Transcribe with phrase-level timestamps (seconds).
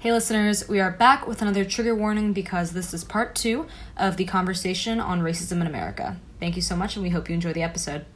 [0.00, 3.66] Hey, listeners, we are back with another trigger warning because this is part two
[3.96, 6.16] of the conversation on racism in America.
[6.38, 8.06] Thank you so much, and we hope you enjoy the episode.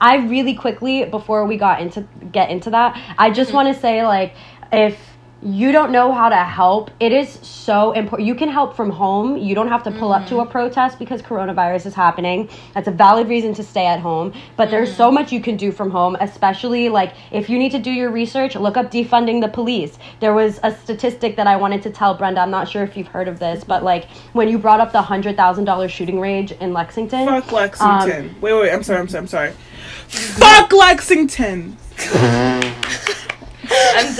[0.00, 3.56] I really quickly before we got into get into that, I just Mm-hmm.
[3.56, 4.34] want to say like
[4.72, 4.98] if
[5.44, 8.26] you don't know how to help, it is so important.
[8.28, 9.36] You can help from home.
[9.36, 10.48] You don't have to pull up to Mm-hmm.
[10.48, 12.48] a protest because coronavirus is happening.
[12.74, 14.32] That's a valid reason to stay at home.
[14.56, 15.14] But there's so Mm-hmm.
[15.14, 18.54] much you can do from home, especially like if you need to do your research,
[18.54, 19.98] look up defunding the police.
[20.20, 22.40] There was a statistic that I wanted to tell Brenda.
[22.40, 24.04] I'm not sure if you've heard of this, but like
[24.34, 28.36] when you brought up the hundred thousand dollar shooting range in Lexington, Fuck Um, Lexington.
[28.40, 29.50] wait, wait, I'm sorry, I'm sorry, I'm sorry.
[30.08, 31.76] Fuck Lexington!
[33.96, 34.14] I'm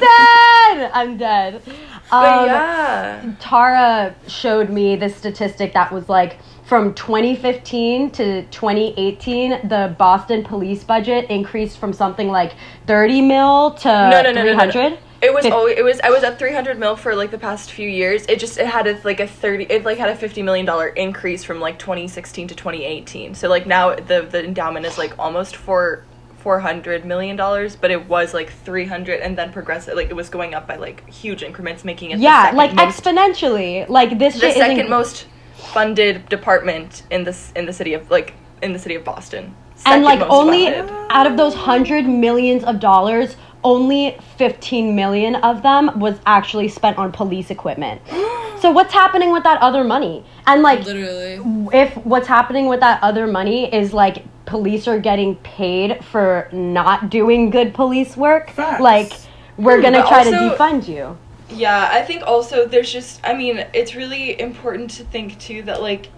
[0.00, 0.90] dead.
[0.92, 1.62] I'm dead.
[2.10, 3.32] But Um, yeah.
[3.40, 10.82] Tara showed me this statistic that was like from 2015 to 2018, the Boston police
[10.82, 12.54] budget increased from something like
[12.86, 14.70] 30 mil to No, no, no, no, no, no.
[14.70, 14.98] 300.
[15.22, 17.88] It was always, it was I was at 300 mil for like the past few
[17.88, 18.26] years.
[18.26, 20.88] It just it had a, like a 30 it like had a 50 million dollar
[20.88, 23.34] increase from like 2016 to 2018.
[23.34, 26.04] So like now the the endowment is like almost for
[26.46, 30.54] 400 million dollars, but it was like 300 and then progressive like it was going
[30.54, 33.88] up by like huge increments making it Yeah, second like most, exponentially.
[33.88, 38.08] Like this the shit second isn't most funded department in this in the city of
[38.12, 39.56] like in the city of Boston.
[39.86, 40.94] and like only funded.
[41.10, 46.96] out of those hundred millions of dollars only 15 million of them was actually spent
[46.96, 48.00] on police equipment
[48.62, 51.40] so what's happening with that other money and like Literally.
[51.76, 57.10] if what's happening with that other money is like police are getting paid for not
[57.10, 58.80] doing good police work Facts.
[58.80, 59.12] like
[59.56, 61.16] we're gonna But try to defund you
[61.50, 65.82] Yeah, I think also there's just I mean, it's really important to think too that
[65.82, 66.08] like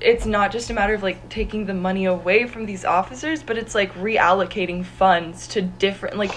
[0.00, 3.56] it's not just a matter of like taking the money away from these officers, but
[3.56, 6.32] it's like reallocating funds to different like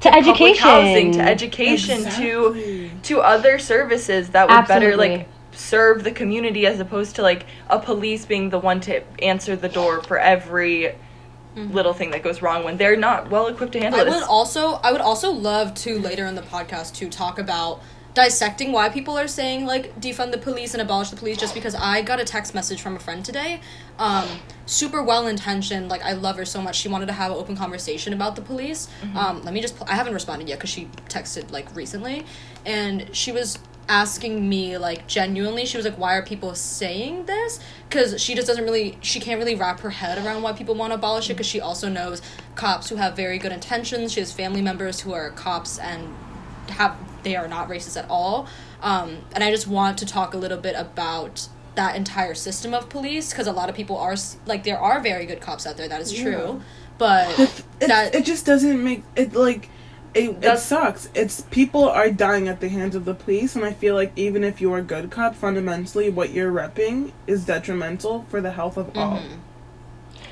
[0.00, 2.26] to public education housing, to education, Exactly.
[2.26, 5.28] to to other services that would better like
[5.60, 9.68] serve the community as opposed to like a police being the one to answer the
[9.68, 10.94] door for every
[11.54, 14.06] little thing that goes wrong when they're not well equipped to handle it.
[14.06, 17.82] I would also I would also love to later in the podcast to talk about
[18.14, 21.74] dissecting why people are saying like defund the police and abolish the police just because
[21.74, 23.60] I got a text message from a friend today.
[23.98, 24.26] Um
[24.66, 26.76] super well intentioned like I love her so much.
[26.76, 28.88] She wanted to have an open conversation about the police.
[29.14, 32.24] Um let me just I haven't responded yet cuz she texted like recently.
[32.64, 33.58] And she was
[33.88, 37.60] asking me like genuinely she was like why are people saying this?
[37.88, 40.92] Because she just doesn't really she can't really wrap her head around why people want
[40.92, 42.22] to abolish it because she also knows
[42.54, 44.12] cops who have very good intentions.
[44.12, 46.14] She has family members who are cops and
[46.70, 48.48] have they are not racist at all.
[48.82, 52.88] Um, and i just want to talk a little bit about that entire system of
[52.88, 54.16] police because a lot of people are
[54.46, 56.62] like there are very good cops out there that is true.
[56.98, 57.38] But
[57.80, 59.68] It, that it just doesn't make it like
[60.14, 61.08] it, it sucks.
[61.14, 64.42] It's people are dying at the hands of the police, and I feel like even
[64.42, 68.96] if you're a good cop, fundamentally, what you're repping is detrimental for the health of
[68.96, 69.18] all.
[69.18, 69.34] Mm-hmm.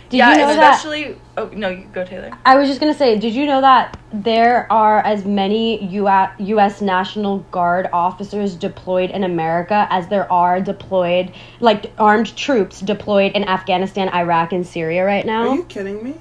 [0.08, 2.32] did yeah, you know that especially oh no, you go Taylor.
[2.44, 6.32] I was just gonna say, did you know that there are as many U.S.
[6.38, 6.80] U.S.
[6.80, 13.44] National Guard officers deployed in America as there are deployed, like armed troops deployed in
[13.44, 15.50] Afghanistan, Iraq, and Syria right now?
[15.50, 16.16] Are you kidding me?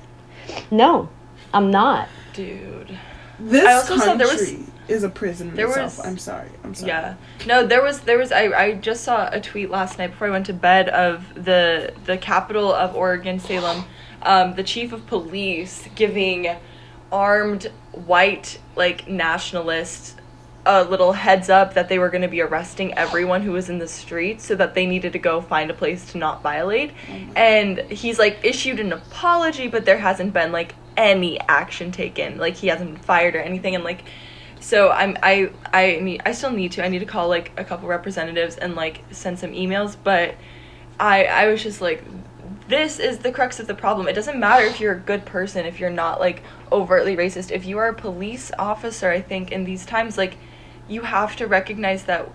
[0.69, 1.09] No,
[1.55, 2.07] I'm not.
[2.33, 2.97] Dude.
[3.39, 4.53] This I also saw country there was-
[4.87, 5.97] is a prison in itself.
[5.97, 6.49] was- I'm sorry.
[6.63, 6.89] I'm sorry.
[6.89, 7.15] Yeah.
[7.45, 10.31] No, there was there was I, I just saw a tweet last night before I
[10.31, 13.83] went to bed of the the capital of Oregon, Salem,
[14.23, 16.55] um, the chief of police giving
[17.11, 20.15] armed white like nationalists
[20.67, 23.79] a little heads up that they were going to be arresting everyone who was in
[23.79, 27.31] the street so that they needed to go find a place to not violate mm-hmm.
[27.37, 32.55] and he's like issued an apology but there hasn't been like any action taken like
[32.55, 34.03] he hasn't been fired or anything and like
[34.59, 37.63] so I'm I I need I still need to I need to call like a
[37.63, 40.35] couple representatives and like send some emails but
[40.99, 42.03] I I was just like
[42.67, 44.09] this is the crux of the problem.
[44.09, 47.49] It doesn't matter if you're a good person if you're not like overtly racist.
[47.51, 50.35] If you are a police officer, I think in these times like
[50.87, 52.29] you have to recognize that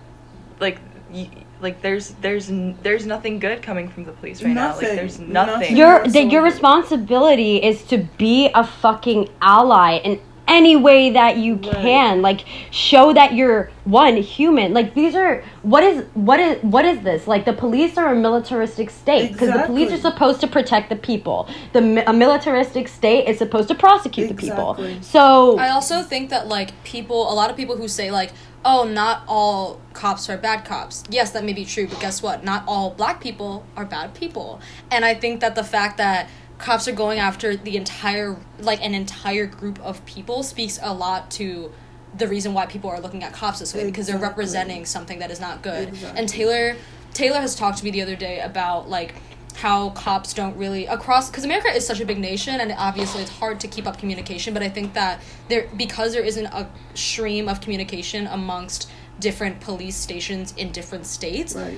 [0.59, 0.79] like
[1.11, 1.29] y-
[1.61, 2.49] like there's there's
[2.83, 4.75] there's nothing good coming from the police right now.
[4.75, 5.33] Like there's Nothing.
[5.33, 5.77] nothing.
[5.77, 6.23] Your Absolutely.
[6.23, 10.19] that your responsibility is to be a fucking ally in
[10.53, 12.21] any way that you can.
[12.21, 14.73] Like show that you're one human.
[14.73, 17.27] Like these are what is what is what is this?
[17.27, 20.95] Like the police are a militaristic state because the police are supposed to protect the
[20.95, 21.49] people.
[21.73, 24.77] The a militaristic state is supposed to prosecute the people.
[25.01, 28.31] So I also think that like people, a lot of people who say like,
[28.63, 32.43] "Oh, not all cops are bad cops." Yes, that may be true, but guess what?
[32.43, 34.61] Not all black people are bad people.
[34.91, 38.93] And I think that the fact that cops are going after the entire like an
[38.93, 41.71] entire group of people speaks a lot to
[42.15, 45.31] the reason why people are looking at cops this way because they're representing something that
[45.31, 45.89] is not good.
[45.89, 46.19] Exactly.
[46.19, 46.75] And Taylor
[47.13, 49.15] Taylor has talked to me the other day about like
[49.55, 53.31] how cops don't really across because America is such a big nation and obviously it's
[53.31, 57.47] hard to keep up communication but I think that there because there isn't a stream
[57.47, 58.89] of communication amongst
[59.19, 61.77] different police stations in different states Right.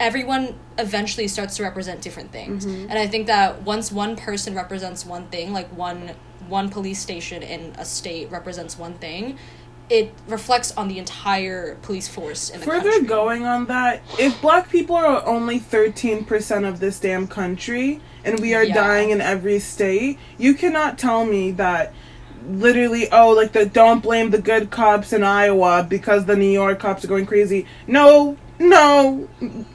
[0.00, 2.90] Everyone eventually starts to represent different things Mm-hmm.
[2.90, 6.12] and i think that once one person represents one thing like one
[6.48, 9.36] one police station in a state represents one thing
[9.90, 13.08] it reflects on the entire police force in the Further country.
[13.08, 18.54] going on that, if black people are only 13% of this damn country and we
[18.54, 18.74] are Yeah.
[18.74, 21.94] dying in every state, you cannot tell me that
[22.46, 26.78] literally, oh, like the don't blame the good cops in Iowa because the New York
[26.78, 27.64] cops are going crazy.
[27.86, 29.28] No, no,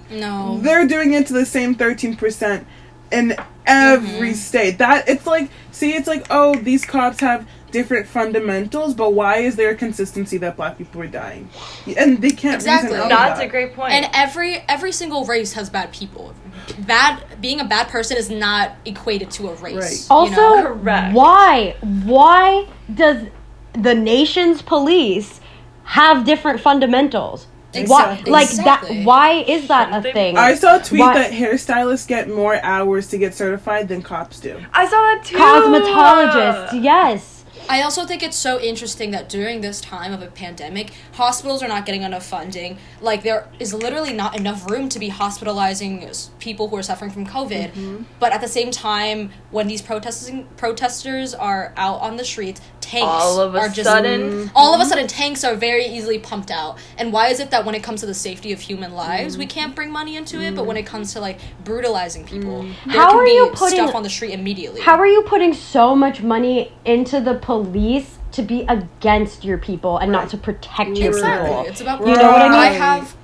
[0.10, 2.66] no they're doing it to the same 13%
[3.12, 3.36] in
[3.66, 4.34] every Mm-hmm.
[4.34, 4.78] state.
[4.80, 9.56] That it's like, see, it's like, oh, these cops have different fundamentals, but why is
[9.56, 11.50] there a consistency that black people are dying?
[11.98, 12.94] And they can't Exactly.
[12.96, 13.46] reason That's that.
[13.46, 13.94] a great point.
[13.94, 16.34] and every every single race has bad people
[16.80, 19.92] bad being a bad person is not equated to a race Right.
[20.10, 20.64] you Also, know?
[20.64, 21.14] Correct.
[21.16, 21.76] why?
[22.04, 23.28] Why does
[23.74, 25.40] the nation's police
[25.84, 27.48] have different fundamentals?
[27.76, 27.80] Why,
[28.14, 28.32] Exactly.
[28.32, 28.98] like Exactly.
[29.00, 29.06] that?
[29.06, 30.38] Why is that a thing?
[30.38, 34.40] I saw a tweet Why- that hairstylists get more hours to get certified than cops
[34.40, 34.60] do.
[34.74, 35.38] I saw that too.
[35.38, 37.30] Cosmetologists, yes.
[37.70, 41.70] I also think it's so interesting that during this time of a pandemic, hospitals are
[41.70, 42.78] not getting enough funding.
[43.00, 46.10] Like there is literally not enough room to be hospitalizing
[46.40, 47.72] people who are suffering from COVID.
[47.72, 48.04] Mm-hmm.
[48.20, 53.08] But at the same time, when these protesting protesters are out on the streets, tanks
[53.08, 56.52] All of a are just sudden- all of a sudden tanks are very easily pumped
[56.52, 56.78] out.
[56.98, 59.40] And why is it that when it comes to the safety of human lives, Mm-hmm.
[59.40, 62.92] we can't bring money into it, but when it comes to like brutalizing people, Mm-hmm.
[62.92, 64.82] there How can are be you putting- stuff on the street immediately.
[64.82, 69.98] How are you putting so much money into the police to be against your people
[69.98, 71.50] and not to protect your Exactly.
[71.50, 71.66] people?
[71.68, 72.60] It's about You know what I mean?
[72.60, 73.16] I have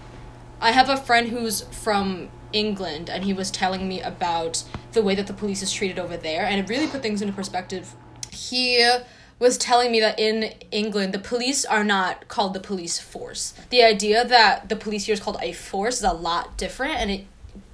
[0.61, 5.15] I have a friend who's from England and he was telling me about the way
[5.15, 7.93] that the police is treated over there and it really put things into perspective.
[8.31, 8.83] He
[9.39, 13.53] was telling me that in England the police are not called the police force.
[13.69, 17.09] The idea that the police here is called a force is a lot different and
[17.09, 17.25] it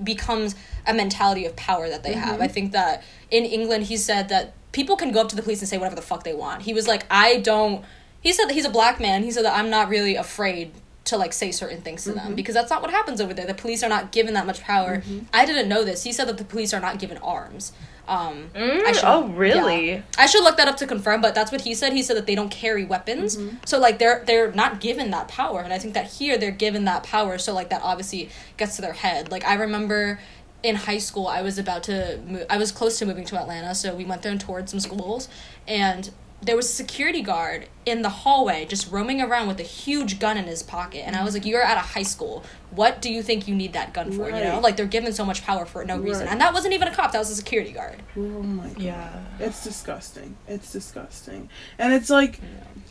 [0.04, 2.36] becomes a mentality of power that they have.
[2.36, 2.44] Mm-hmm.
[2.44, 5.62] I think that in England he said that people can go up to the police
[5.62, 6.62] and say whatever the fuck they want.
[6.62, 7.84] He was like, I don't
[8.22, 9.22] he said that he's a black man.
[9.22, 10.72] He said that I'm not really afraid
[11.06, 13.46] to like say certain things to them because that's not what happens over there.
[13.46, 15.04] The police are not given that much power.
[15.34, 16.04] I didn't know this.
[16.04, 17.72] He said that the police are not given arms.
[18.08, 19.90] Um, I Mm, should- oh, really?
[19.92, 20.02] yeah.
[20.18, 21.94] I should look that up to confirm, but that's what he said.
[21.94, 25.62] He said that they don't carry weapons, so like they're they're not given that power,
[25.62, 28.82] and I think that here they're given that power, so like that obviously gets to
[28.84, 29.32] their head.
[29.32, 30.20] Like I remember
[30.62, 32.46] in high school, I was about to move.
[32.50, 35.28] I was close to moving to Atlanta, so we went there and toured some schools,
[35.68, 36.10] and
[36.46, 40.38] there was a security guard in the hallway just roaming around with a huge gun
[40.38, 42.44] in his pocket, and I was like, "You're at a high school.
[42.72, 44.30] What do you think you need that gun for?
[44.30, 46.88] You know, like they're given so much power for no reason, and that wasn't even
[46.88, 47.12] a cop.
[47.12, 48.80] That was a security guard." Oh my god.
[48.80, 49.20] Yeah.
[49.40, 50.38] It's disgusting.
[50.48, 51.50] It's disgusting.
[51.78, 52.40] And it's like,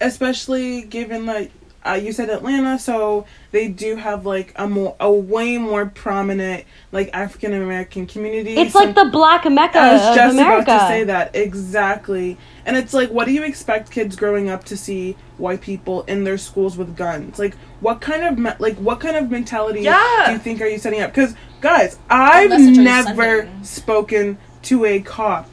[0.01, 1.51] especially given that
[1.87, 6.65] uh, you said Atlanta, so they do have like a more, a way more prominent
[6.93, 8.57] like African American community.
[8.57, 10.63] It's Some- like the black mecca I was just America.
[10.63, 12.39] about to say that exactly.
[12.67, 16.25] And it's like, what do you expect kids growing up to see white people in
[16.25, 17.39] their schools with guns?
[17.39, 20.23] Like, what kind of me- like what kind of mentality Yeah.
[20.27, 21.13] do you think are you setting up?
[21.15, 25.49] Because guys, I've message are you never spoken to a cop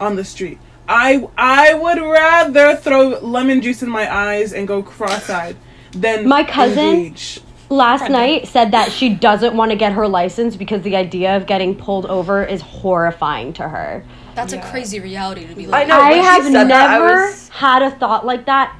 [0.00, 0.58] on the street.
[0.94, 5.56] I I would rather throw lemon juice in my eyes and go cross-eyed
[5.92, 7.40] than My cousin- engage.
[7.70, 8.18] last Brenda.
[8.18, 11.74] night said that she doesn't want to get her license because the idea of getting
[11.74, 14.04] pulled over is horrifying to her.
[14.34, 14.66] That's Yeah.
[14.66, 15.98] a crazy reality to be I know.
[15.98, 18.74] I have said that, I never was- had a thought like that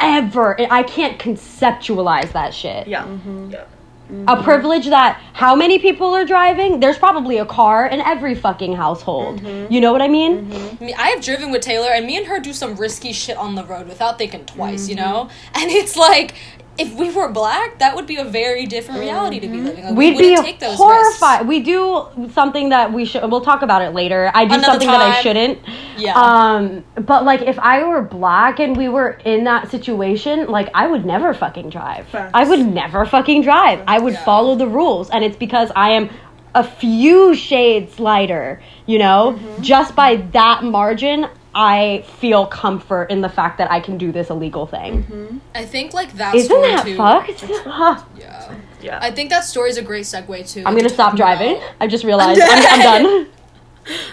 [0.00, 0.56] ever.
[0.70, 2.86] I can't conceptualize that shit.
[2.88, 3.02] Yeah.
[3.02, 3.50] Mm-hmm.
[3.52, 3.64] Yeah.
[4.08, 4.42] A mm-hmm.
[4.42, 6.80] privilege that how many people are driving?
[6.80, 9.42] There's probably a car in every fucking household.
[9.42, 9.70] Mm-hmm.
[9.70, 10.46] You know what I mean?
[10.46, 10.82] Mm-hmm.
[10.82, 13.36] I mean, I have driven with Taylor, and me and her do some risky shit
[13.36, 15.04] on the road without thinking twice, you mm-hmm.
[15.04, 15.30] know?
[15.54, 16.34] And it's like,
[16.78, 19.84] if we were black, that would be a very different reality to be living.
[19.84, 21.46] Like, we We'd be wouldn't take those horrified.
[21.48, 23.28] We do something that we should.
[23.30, 24.30] We'll talk about it later.
[24.34, 25.58] I do Another something that I shouldn't.
[25.96, 26.14] Yeah.
[26.14, 30.86] Um, but like, if I were black and we were in that situation, like, I
[30.86, 32.06] would never fucking drive.
[32.08, 32.30] Facts.
[32.34, 33.82] I would never fucking drive.
[33.86, 34.24] I would Yeah.
[34.24, 36.10] follow the rules, and it's because I am
[36.54, 38.60] a few shades lighter.
[38.86, 39.62] You know, Mm-hmm.
[39.62, 41.26] just by that margin.
[41.60, 45.04] I feel comfort in the fact that I can do this illegal thing.
[45.10, 45.44] risks.
[45.56, 46.96] I think, like, that Isn't story, that too.
[46.96, 47.40] fucked?
[47.66, 48.02] Huh.
[48.16, 48.54] Yeah.
[48.80, 48.98] Yeah.
[49.02, 50.60] I think that story is a great segue, too.
[50.64, 51.56] I'm gonna to stop driving.
[51.56, 53.26] about- I just realized I'm, I'm done.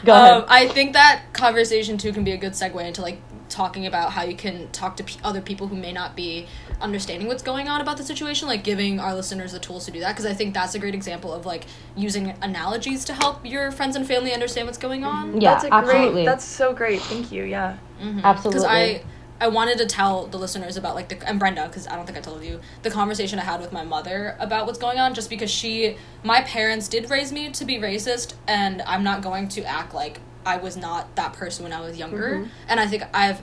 [0.03, 0.45] Go Um, ahead.
[0.47, 3.21] I think that conversation too can be a good segue into like
[3.55, 6.45] talking about how you can talk to p- other people who may not be
[6.81, 10.01] understanding what's going on about the situation like giving our listeners the tools to do
[10.01, 11.63] that because i think that's a great example of like
[11.95, 15.73] using analogies to help your friends and family understand what's going on Yeah, that's a
[15.73, 16.11] absolutely.
[16.13, 16.25] great.
[16.25, 17.01] That's so great.
[17.03, 17.43] Thank you.
[17.45, 17.77] Yeah.
[18.01, 18.19] Mm-hmm.
[18.23, 18.59] Absolutely.
[18.59, 19.03] because I
[19.39, 22.17] I wanted to tell the listeners about like the and Brenda because I don't think
[22.17, 25.29] I told you the conversation I had with my mother about what's going on just
[25.29, 29.63] because she my parents did raise me to be racist and I'm not going to
[29.63, 32.47] act like I was not that person when I was younger.
[32.67, 33.41] And I think I've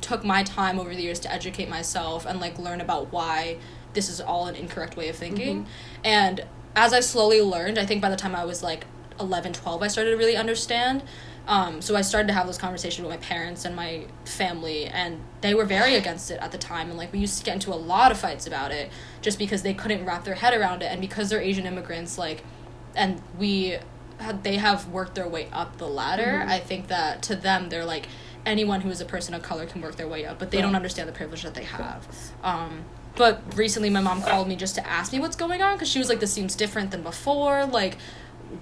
[0.00, 3.56] took my time over the years to educate myself and like learn about why
[3.94, 5.66] this is all an incorrect way of thinking.
[6.04, 8.86] And as i slowly learned i think by the time i was like
[9.20, 11.02] 11 12 i started to really understand.
[11.46, 15.20] Um, so i started to have those conversations with my parents and my family and
[15.40, 16.88] they were very against it at the time.
[16.88, 19.62] And like we used to get into a lot of fights about it just because
[19.62, 20.86] they couldn't wrap their head around it.
[20.86, 22.42] And because they're asian immigrants like
[22.94, 23.78] and we
[24.42, 26.44] they have worked their way up the ladder.
[26.46, 28.08] I think that to them they're like
[28.44, 30.74] anyone who is a person of color can work their way up but they don't
[30.74, 32.06] understand the privilege that they have.
[32.42, 35.88] Um, but recently my mom called me just to ask me what's going on because
[35.88, 37.98] she was like this seems different than before like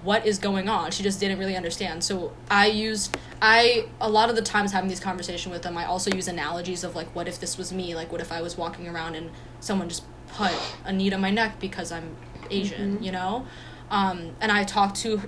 [0.03, 0.91] what is going on?
[0.91, 2.03] She just didn't really understand.
[2.03, 5.85] So i used i a lot of the times having these conversations with them i
[5.85, 7.95] also use analogies of like what if this was me?
[7.95, 10.53] Like what if i was walking around and someone just put
[10.85, 12.15] a knee on my neck because i'm
[12.49, 13.45] asian you know?
[13.89, 15.21] Um, and i talked to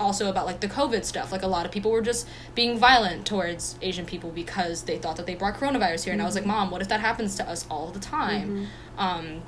[0.00, 3.26] also about like the covid stuff like a lot of people were just being violent
[3.26, 6.46] towards asian people because they thought that they brought coronavirus here and i was like
[6.46, 8.66] mom what if that happens to us all the time
[8.98, 9.42] um,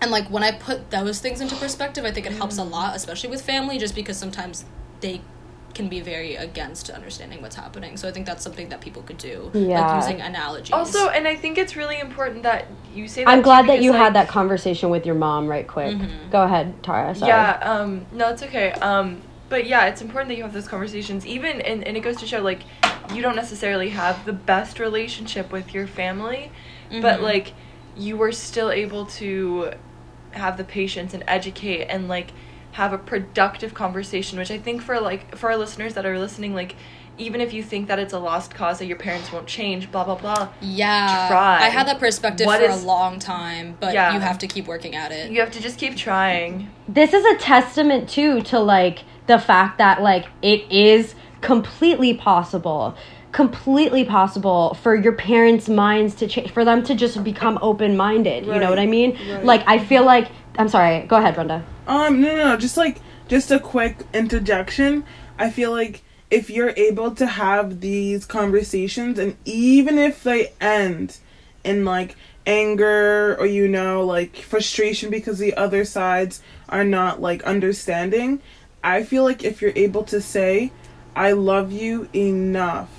[0.00, 2.96] and like when i put those things into perspective i think it helps a lot
[2.96, 4.64] especially with family just because sometimes
[5.00, 5.20] they
[5.72, 9.18] can be very against understanding what's happening so i think that's something that people could
[9.18, 9.80] do Yeah.
[9.80, 13.30] like using analogies Also, and I think it's really important that you say that.
[13.30, 15.96] I'm glad that you like, had that conversation with your mom right quick.
[15.96, 16.30] Mm-hmm.
[16.30, 17.14] Go ahead, Tara.
[17.14, 17.28] Sorry.
[17.28, 18.72] Yeah, um, no, it's okay.
[18.72, 21.26] Um, but yeah, it's important that you have those conversations.
[21.26, 22.60] Even and, and it goes to show like
[23.12, 26.50] you don't necessarily have the best relationship with your family,
[26.90, 27.22] but Mhm.
[27.22, 27.52] like
[27.96, 29.72] you were still able to
[30.30, 32.28] have the patience and educate and like
[32.72, 36.54] have a productive conversation, which I think for like for our listeners that are listening,
[36.54, 36.76] like
[37.18, 40.04] even if you think that it's a lost cause that your parents won't change, blah
[40.04, 41.56] blah blah, yeah Try.
[41.66, 44.14] i had that perspective What for is- a long time but Yeah.
[44.14, 46.70] you have to keep working at it you have to just keep trying.
[46.88, 52.96] this is a testament too to like the fact that like it is completely possible
[53.32, 58.58] completely possible for your parents minds to change for them to just become open-minded you
[58.58, 59.44] know what i mean right.
[59.44, 62.56] like i feel like i'm sorry go ahead brenda Um, no, no, no.
[62.56, 65.02] Just like, just a quick interjection.
[65.38, 71.18] I feel like if you're able to have these conversations, and even if they end
[71.64, 72.14] in like
[72.46, 78.40] anger or you know like frustration because the other sides are not like understanding,
[78.82, 80.72] I feel like if you're able to say,
[81.16, 82.90] "I love you enough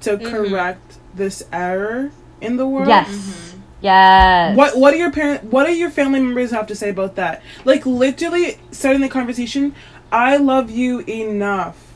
[0.00, 5.66] to correct this error in the world," yes yes What what do your parent what
[5.66, 7.42] do your family members have to say about that?
[7.64, 9.74] Like literally starting the conversation,
[10.12, 11.92] I love you enough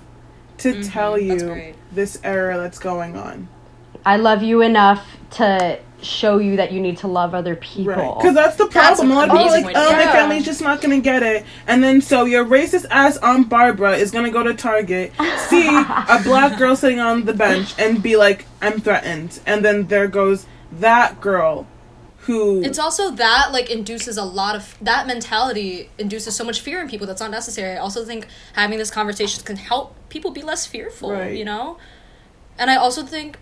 [0.59, 1.29] to tell Mm-hmm.
[1.29, 3.49] that's you this error that's going on.
[4.05, 8.15] i love you enough to show you that you need to love other people Right.
[8.17, 9.11] Because that's the That's problem.
[9.11, 10.13] A lot of people are like, oh, my it.
[10.13, 11.45] family's just not going to get it.
[11.67, 15.13] And then so your racist ass Aunt Barbara is going to go to Target,
[15.49, 19.41] see a black girl sitting on the bench, and be like, I'm threatened.
[19.47, 21.67] And then there goes that girl
[22.21, 22.63] who.
[22.63, 26.89] It's also that like induces a lot of that mentality induces so much fear in
[26.89, 27.73] people that's not necessary.
[27.75, 31.37] I also think having this conversation can help people be less fearful, Right.
[31.37, 31.79] you know?
[32.59, 33.39] And I also think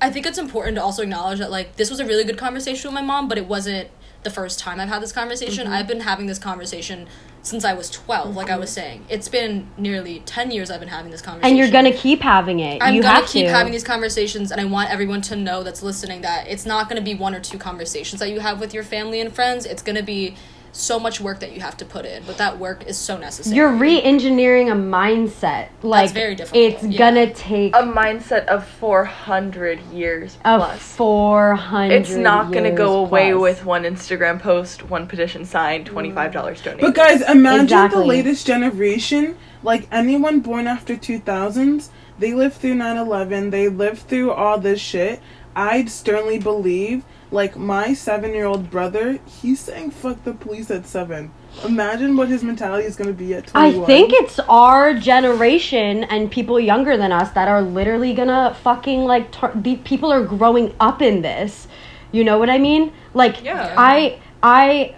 [0.00, 2.88] I think it's important to also acknowledge that like this was a really good conversation
[2.88, 3.90] with my mom, but it wasn't
[4.22, 5.64] the first time I've had this conversation.
[5.64, 5.74] Mm-hmm.
[5.74, 7.06] I've been having this conversation
[7.42, 9.06] since I was 12, like I was saying.
[9.08, 11.48] It's been nearly 10 years I've been having this conversation.
[11.50, 14.52] and you're gonna keep having it I'm you gonna have keep to having these conversations,
[14.52, 17.40] and I want everyone to know that's listening that it's not gonna be one or
[17.40, 19.64] two conversations that you have with your family and friends.
[19.64, 20.36] It's gonna be
[20.72, 23.56] so much work that you have to put in, but that work is so necessary.
[23.56, 26.98] you're re-engineering a mindset like very difficult, it's yeah.
[26.98, 30.80] gonna take A mindset of 400 years a plus.
[30.96, 33.42] 400 It's not going to go years away plus.
[33.42, 36.62] with one Instagram post, one petition signed, $25 mm.
[36.62, 36.80] donated.
[36.80, 38.00] But guys, imagine Exactly.
[38.00, 44.32] the latest generation, like anyone born after 2000s, they lived through 9/11, they lived through
[44.32, 45.20] all this shit.
[45.56, 51.30] I'd sternly believe like my 7-year-old brother, he's saying fuck the police at 7.
[51.64, 53.82] Imagine what his mentality is going to be at 21.
[53.82, 59.04] I think it's our generation and people younger than us that are literally gonna fucking
[59.04, 61.68] like tar- the people are growing up in this.
[62.12, 62.92] You know what I mean?
[63.14, 63.74] Like Yeah.
[63.76, 64.96] I I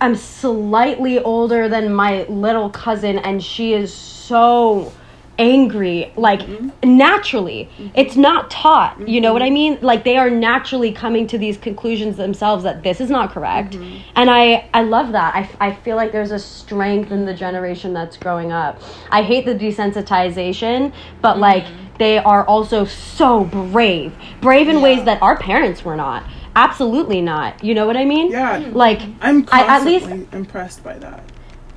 [0.00, 4.92] am slightly older than my little cousin and she is so
[5.38, 6.96] angry like mm-hmm.
[6.96, 7.68] naturally.
[7.78, 7.88] Mm-hmm.
[7.94, 9.54] It's not taught you know what i mm-hmm.
[9.54, 9.78] mean?
[9.80, 13.74] Like they are naturally coming to these conclusions themselves that this is not correct.
[13.74, 15.34] And i i love that.
[15.34, 18.80] I, I feel like there's a strength in the generation that's growing up.
[19.10, 21.66] I hate the desensitization but like
[21.98, 24.14] they are also so brave.
[24.40, 26.24] Brave in ways that our parents were not.
[26.54, 27.62] Absolutely not.
[27.62, 28.30] You know what i mean?
[28.30, 28.70] Yeah.
[28.72, 31.22] like I'm I- at least- impressed by that.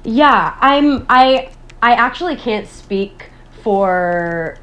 [0.03, 1.49] yeah, I'm I
[1.81, 3.28] I actually can't speak
[3.63, 4.57] for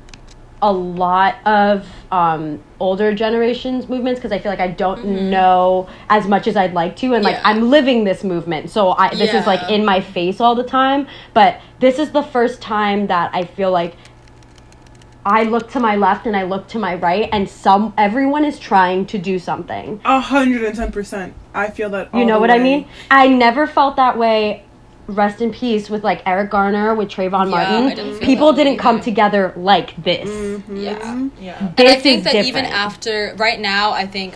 [0.63, 6.27] a lot of um, older generations movements because I feel like I don't know as
[6.27, 7.47] much as I'd like to and like Mm-hmm.
[7.47, 7.51] Yeah.
[7.63, 11.09] I'm living this movement so I this is like in my face all the time
[11.35, 13.97] but this is the first time that I feel like
[15.27, 18.59] I look to my left and I look to my right and some everyone is
[18.59, 21.35] trying to do something A hundred and ten percent.
[21.53, 22.15] I feel that.
[22.15, 22.89] you know the what I mean?
[23.11, 24.65] I never felt that way.
[25.09, 27.89] Rest in peace with like Eric Garner with Trayvon Yeah, Martin.
[27.97, 30.29] didn't People didn't come together like this.
[30.29, 30.77] Mm-hmm.
[30.77, 31.29] Yeah.
[31.41, 31.73] Yeah.
[31.79, 34.35] And I think is that even after right now, I think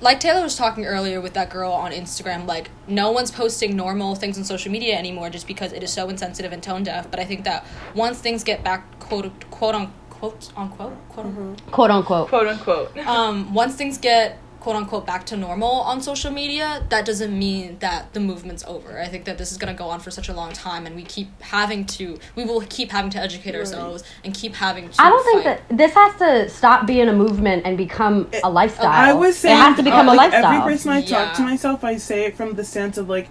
[0.00, 4.14] like Taylor was talking earlier with that girl on Instagram, like no one's posting normal
[4.14, 7.10] things on social media anymore just because it is so insensitive and tone deaf.
[7.10, 7.64] But I think that
[7.94, 12.28] once things get back quote quote unquote unquote quote unquote Quote unquote.
[12.28, 12.98] Quote unquote.
[13.06, 17.78] um once things get quote unquote back to normal on social media, that doesn't mean
[17.80, 19.00] that the movement's over.
[19.00, 21.02] I think that this is gonna go on for such a long time and we
[21.02, 25.08] keep having to we will keep having to educate ourselves and keep having to I
[25.08, 28.86] don't think that this has to stop being a movement and become a lifestyle.
[28.86, 30.52] I was saying it has to become uh, a like, lifestyle.
[30.60, 33.28] Every person I talk to myself, I say it from the stance of like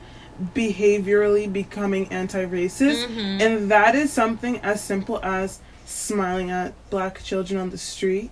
[0.55, 3.41] behaviorally becoming anti-racist, Mm-hmm.
[3.41, 8.31] and that is something as simple as smiling at black children on the street,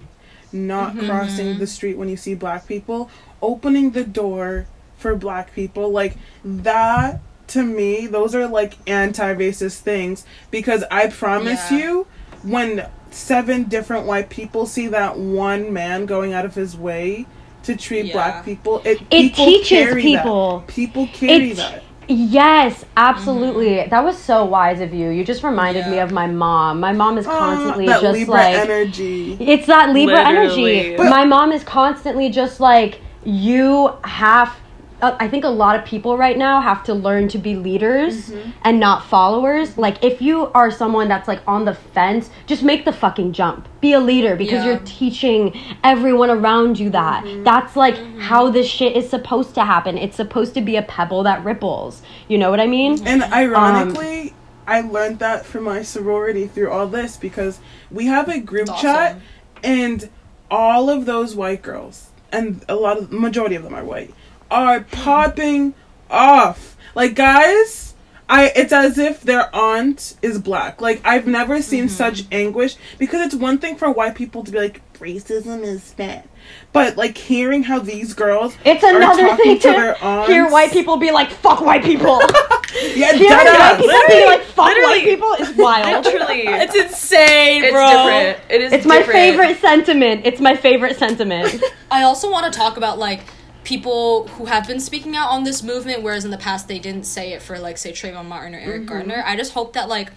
[0.52, 1.08] not Mm-hmm.
[1.08, 3.10] crossing the street when you see black people,
[3.42, 4.66] opening the door
[4.98, 7.20] for black people, like that.
[7.52, 11.78] To me, those are like anti-racist things because I promise Yeah.
[11.78, 12.08] you,
[12.44, 17.26] when seven different white people see that one man going out of his way
[17.64, 18.14] to treat Yeah.
[18.14, 20.60] black people, it It people teaches carry people.
[20.60, 20.68] That.
[20.68, 21.84] People carry It- that.
[22.10, 23.86] Yes, absolutely.
[23.90, 25.10] That was so wise of you.
[25.10, 26.80] You just reminded me of my mom.
[26.80, 29.38] My mom is constantly Ah, that just Libra like energy.
[29.40, 30.80] It's that Libra Literally.
[30.80, 30.98] energy.
[30.98, 34.56] But- My mom is constantly just like, you have.
[35.00, 38.30] Uh, I think a lot of people right now have to learn to be leaders
[38.32, 38.50] Mm-hmm.
[38.64, 39.78] and not followers.
[39.78, 43.68] Like, if you are someone that's like on the fence, just make the fucking jump.
[43.80, 44.72] Be a leader because Yeah.
[44.72, 47.24] you're teaching everyone around you that.
[47.24, 47.44] Mm-hmm.
[47.44, 49.98] That's like how this shit is supposed to happen.
[50.00, 52.02] It's supposed to be a pebble that ripples.
[52.28, 52.98] You know what I mean?
[53.06, 54.34] And Um, ironically,
[54.66, 57.60] I learned that from my sorority through all this because
[57.92, 59.22] we have a group That's chat awesome.
[59.64, 60.10] and
[60.50, 64.14] all of those white girls and a lot of majority of them are white
[64.52, 65.74] are popping
[66.10, 66.78] off.
[66.96, 67.96] Like guys,
[68.30, 70.82] I it's as if their aunt is black.
[70.82, 71.90] Like I've never seen Mm-hmm.
[71.96, 76.28] such anguish because it's one thing for white people to be like racism is bad.
[76.74, 80.50] But like hearing how these girls It's are another talking thing to, their aunts, hear
[80.50, 82.20] white people be like, fuck white people.
[82.96, 83.78] yeah, Hearing white ass.
[83.82, 84.88] people be like, fuck literally.
[84.88, 86.06] white people is wild.
[86.06, 86.44] Literally.
[86.48, 87.86] It's insane, It's bro.
[87.88, 88.40] different.
[88.50, 90.26] It is It's my favorite sentiment.
[90.26, 91.62] It's my favorite sentiment.
[91.92, 93.22] I also want to talk about like
[93.68, 97.04] people who have been speaking out on this movement, whereas in the past they didn't
[97.04, 98.90] say it for like say Trayvon Martin or Eric mm-hmm.
[98.90, 99.22] Gardner.
[99.26, 100.10] I just hope that like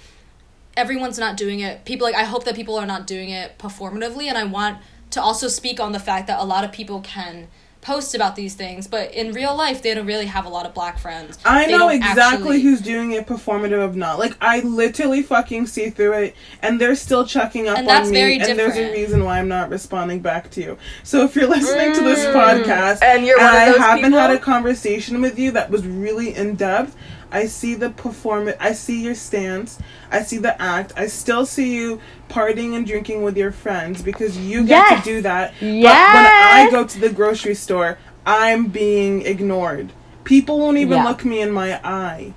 [0.77, 1.85] everyone's not doing it.
[1.85, 4.79] People like I hope that people are not doing it performatively, and I want
[5.11, 7.49] to also speak on the fact that a lot of people can
[7.81, 10.75] post about these things, but in real life they don't really have a lot of
[10.75, 11.39] black friends.
[11.45, 14.19] I They know exactly actually- who's doing it performative of not.
[14.19, 18.13] Like I literally fucking see through it and they're still checking up And that's on
[18.13, 20.79] me very and there's a reason why I'm not responding back to you.
[21.05, 22.35] So if you're listening to this mm.
[22.35, 26.35] podcast And you're one of I haven't had a conversation with you that was really
[26.35, 26.95] in depth,
[27.33, 29.79] I see the performance I see your stance,
[30.11, 34.37] I see the act, I still see you partying and drinking with your friends because
[34.39, 35.05] you get Yes.
[35.05, 35.53] to do that.
[35.61, 39.93] But when I go to the grocery store, I'm being ignored.
[40.25, 41.05] People won't even Yeah.
[41.05, 42.33] look me in my eye.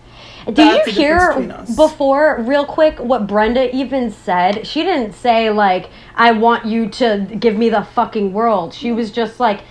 [0.46, 1.76] Did That's you hear difference between us.
[1.76, 4.68] before, real quick, what Brenda even said?
[4.68, 8.74] She didn't say, like, I want you to give me the fucking world.
[8.74, 9.62] She was just like,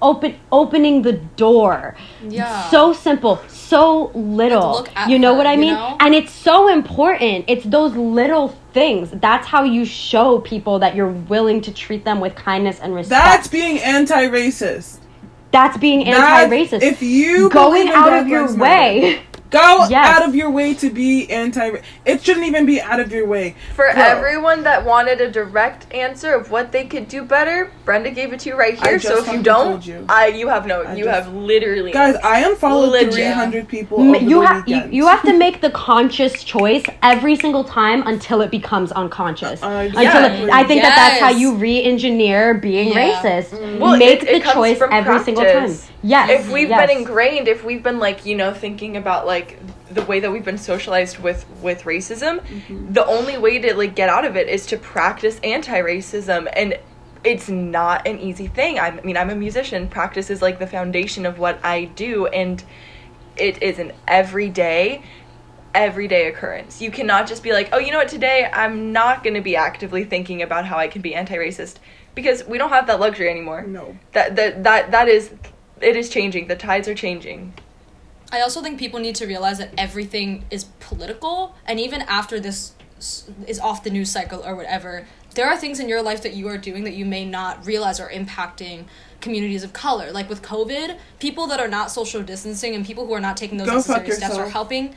[0.00, 1.96] open opening the door.
[2.28, 2.68] Yeah.
[2.70, 4.86] So simple, so little.
[5.08, 5.74] you know her, what I you mean?
[5.74, 5.96] know?
[6.00, 7.44] And it's so important.
[7.48, 9.10] It's those little things.
[9.12, 13.24] That's how you show people that you're willing to treat them with kindness and respect.
[13.24, 14.98] That's being anti-racist.
[15.50, 16.82] That's being anti-racist.
[16.82, 19.22] If you going out of your Lives Matter- way
[19.56, 20.20] Go Yes.
[20.20, 21.70] out of your way to be anti.
[22.04, 23.54] It shouldn't even be out of your way.
[23.74, 24.02] For Bro.
[24.02, 28.40] everyone that wanted a direct answer of what they could do better, Brenda gave it
[28.40, 28.98] to you right here.
[28.98, 30.04] So if you don't, you.
[30.08, 33.14] I you have no, I you just- have literally Guys, I unfollowed Legit.
[33.14, 37.36] 300 people M- over you have you, you have to make the conscious choice every
[37.36, 39.62] single time until it becomes unconscious.
[39.62, 40.48] Uh, until exactly.
[40.48, 43.12] it, I think that that's how you re-engineer being Yeah.
[43.22, 43.78] racist.
[43.78, 45.74] Well, make it- the it choice from every single time.
[46.08, 46.36] Practice.
[46.36, 46.46] Yes.
[46.46, 46.86] if we've yes.
[46.88, 49.58] been ingrained if we've been like you know thinking about like
[49.90, 52.92] the way that we've been socialized with with racism Mm-hmm.
[52.92, 56.78] the only way to like get out of it is to practice anti-racism and
[57.24, 61.26] it's not an easy thing i mean i'm a musician practice is like the foundation
[61.26, 62.64] of what i do and
[63.36, 65.02] it is an everyday
[65.74, 69.34] everyday occurrence you cannot just be like oh you know what today i'm not going
[69.34, 71.76] to be actively thinking about how i can be anti-racist
[72.14, 73.96] because we don't have that luxury anymore No.
[74.12, 75.30] that that that that is
[75.80, 77.52] it is changing the tides are changing
[78.32, 82.72] I also think people need to realize that everything is political, and even after this
[83.46, 86.48] is off the news cycle or whatever, there are things in your life that you
[86.48, 88.86] are doing that you may not realize are impacting
[89.20, 90.10] communities of color.
[90.10, 93.58] Like with COVID, people that are not social distancing and people who are not taking
[93.58, 94.94] those Go necessary steps are helping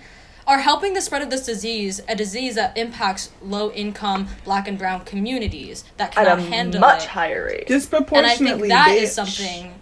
[0.47, 4.79] are helping the spread of this disease, a disease that impacts low income black and
[4.79, 7.09] brown communities that at cannot a handle much it.
[7.09, 8.71] higher rate Disproportionately.
[8.71, 9.13] And I think that is bitch.
[9.13, 9.78] something.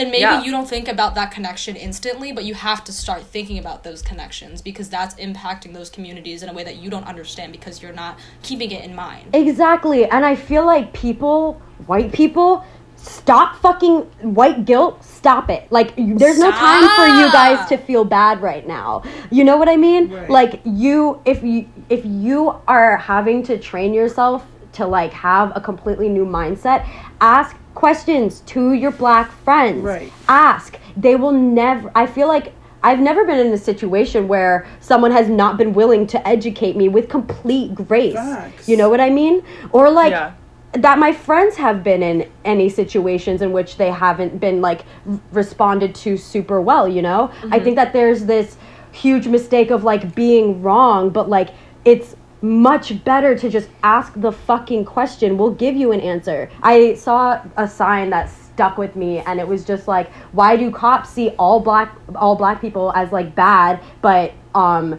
[0.00, 0.42] And maybe Yeah.
[0.42, 4.00] you don't think about that connection instantly, but you have to start thinking about those
[4.00, 7.92] connections because that's impacting those communities in a way that you don't understand because you're
[7.92, 9.26] not keeping it in mind.
[9.34, 10.06] Exactly.
[10.06, 12.64] And I feel like people, white people,
[12.96, 15.04] stop fucking white guilt.
[15.04, 15.66] Stop it.
[15.70, 19.02] Like, you- there's no time for you guys to feel bad right now.
[19.30, 20.10] You know what I mean?
[20.10, 20.30] Right.
[20.30, 25.60] Like, you, if you, if you are having to train yourself to like have a
[25.60, 26.86] completely new mindset,
[27.20, 29.82] ask questions to your black friends.
[29.82, 30.12] Right.
[30.28, 30.78] Ask.
[30.96, 32.52] They will never, I feel like
[32.82, 36.88] I've never been in a situation where someone has not been willing to educate me
[36.88, 38.14] with complete grace.
[38.14, 38.68] Facts.
[38.68, 39.42] You know what I mean?
[39.72, 40.32] Or like Yeah.
[40.72, 44.84] that my friends have been in any situations in which they haven't been like
[45.32, 47.30] responded to super well, you know?
[47.30, 47.64] I mm-hmm.
[47.64, 48.56] think that there's this
[48.92, 51.50] huge mistake of like being wrong, but like
[51.84, 55.36] it's much better to just ask the fucking question.
[55.36, 56.50] We'll give you an answer.
[56.62, 60.70] I saw a sign that stuck with me and it was just like why do
[60.70, 64.98] cops see all black all black people as like bad but um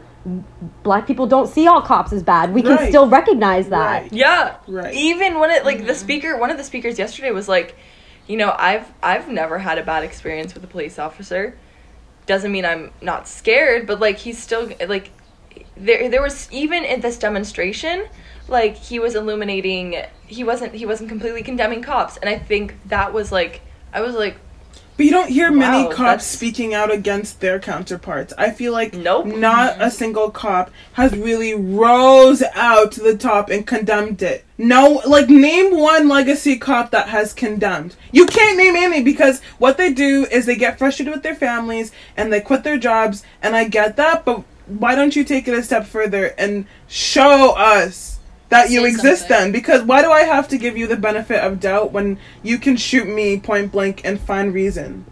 [0.84, 2.54] black people don't see all cops as bad.
[2.54, 2.90] We can Right.
[2.90, 4.04] still recognize that.
[4.04, 4.14] Right.
[4.14, 4.94] yeah Right.
[4.94, 7.76] even when it like the speaker one of the speakers yesterday was like
[8.28, 11.58] you know i've i've never had a bad experience with a police officer
[12.28, 15.12] doesn't mean i'm not scared but like he's still like
[15.82, 18.06] there there was even in this demonstration
[18.48, 19.96] like he was illuminating
[20.28, 23.62] he wasn't he wasn't completely condemning cops and i think that was like
[23.94, 24.38] i was like
[24.98, 28.34] But you don't hear many cops that's- speaking out against their counterparts.
[28.38, 29.26] I feel like Nope.
[29.26, 29.90] not a mm-hmm.
[29.90, 34.46] single cop has really rose out to the top and condemned it.
[34.58, 37.96] No, like name one legacy cop that has condemned.
[38.12, 41.92] You can't name any because what they do is they get frustrated with their families
[42.16, 43.24] and they quit their jobs.
[43.42, 47.52] And I get that, but why don't you take it a step further and show
[47.56, 48.20] us?
[48.50, 49.38] That you exist something.
[49.38, 52.58] then because why do I have to give you the benefit of doubt when you
[52.58, 55.06] can shoot me point blank and find reason?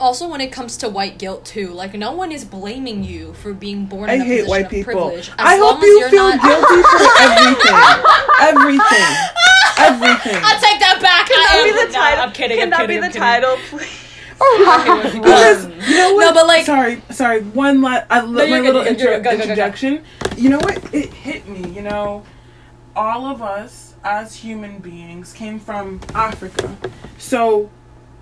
[0.00, 3.52] Also, when it comes to white guilt too, like no one is blaming you for
[3.52, 4.84] being born I in a hate position white of people.
[4.94, 5.28] privilege.
[5.30, 7.76] As I long hope as you you're feel not- guilty for everything.
[8.40, 9.16] everything.
[9.80, 10.34] Everything.
[10.42, 11.28] i'll take that back.
[11.28, 12.58] can I that am- be the no, title I'm kidding.
[12.58, 13.22] can I'm that kidding, be I'm the kidding.
[13.22, 14.07] title please
[15.12, 16.20] Because you know what?
[16.20, 17.42] No, but, like- sorry, sorry.
[17.42, 19.24] One last, I, you're my little intro- good.
[19.24, 19.42] Go, go, go, go.
[19.42, 20.04] introduction.
[20.36, 20.94] You know what?
[20.94, 21.68] It hit me.
[21.70, 22.24] You know,
[22.94, 26.76] all of us as human beings came from Africa,
[27.18, 27.70] so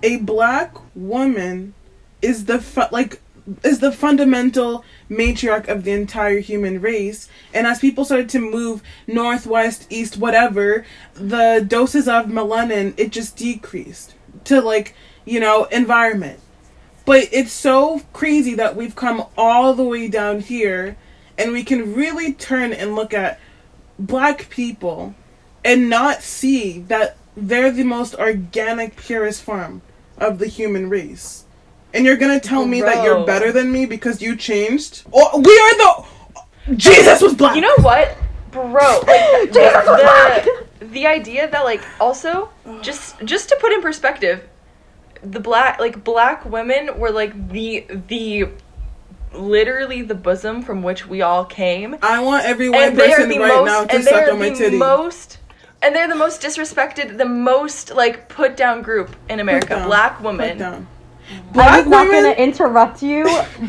[0.01, 1.73] a black woman
[2.21, 3.21] is the fu- like
[3.63, 7.29] is the fundamental matriarch of the entire human race.
[7.53, 13.37] And as people started to move northwest, east, whatever, the doses of melanin it just
[13.37, 14.95] decreased to like
[15.27, 16.39] you know environment.
[17.05, 20.97] But it's so crazy that we've come all the way down here,
[21.37, 23.39] and we can really turn and look at
[23.99, 25.15] black people
[25.63, 29.81] and not see that they're the most organic, purest form
[30.17, 31.45] of the human race.
[31.93, 35.03] And you're gonna tell me that you're better than me because you changed?
[35.13, 36.75] Oh, we are the.
[36.75, 37.55] Jesus was black.
[37.55, 38.17] You know what,
[38.51, 38.63] bro?
[38.71, 39.05] Like
[39.53, 42.49] the, the the idea that like also
[42.81, 44.43] just just to put in perspective,
[45.23, 48.49] the black like black women were like the the
[49.33, 53.47] literally the bosom from which we all came, I want every white person the right
[53.49, 54.77] most now to suck on my the titty.
[54.77, 55.39] most.
[55.79, 59.83] And they're the most disrespected, the most like put down group in America.
[59.85, 60.87] Black women.
[61.27, 61.53] Down.
[61.53, 62.23] I Black was not women.
[62.23, 63.23] gonna interrupt you,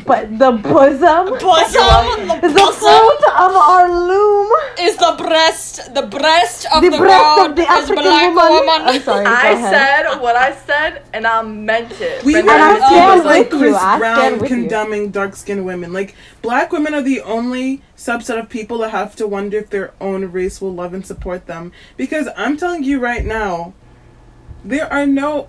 [0.07, 6.83] but the bosom, Bosom, the fruit of our loom, is the breast, the breast of
[6.83, 8.49] the the, breast world of the is African black woman.
[8.51, 8.83] woman.
[8.83, 9.27] I'm sorry.
[9.27, 12.25] I said what I said, and I meant it.
[12.25, 13.59] We Brenda, were And I stand same like with you.
[13.59, 14.69] Chris Brown with you.
[14.69, 15.93] condemning dark skinned women.
[15.93, 19.93] Like black women are the only subset of people that have to wonder if their
[20.01, 21.73] own race will love and support them.
[21.97, 23.75] Because I'm telling you right now,
[24.65, 25.49] there are no.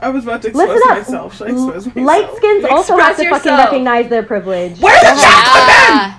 [0.00, 0.98] I was about to expose Listen up.
[0.98, 1.36] myself.
[1.36, 2.06] Should I expose myself?
[2.06, 3.70] Light skins also have to Express fucking yourself.
[3.72, 4.78] recognize their privilege.
[4.80, 6.14] Where the chocolate men?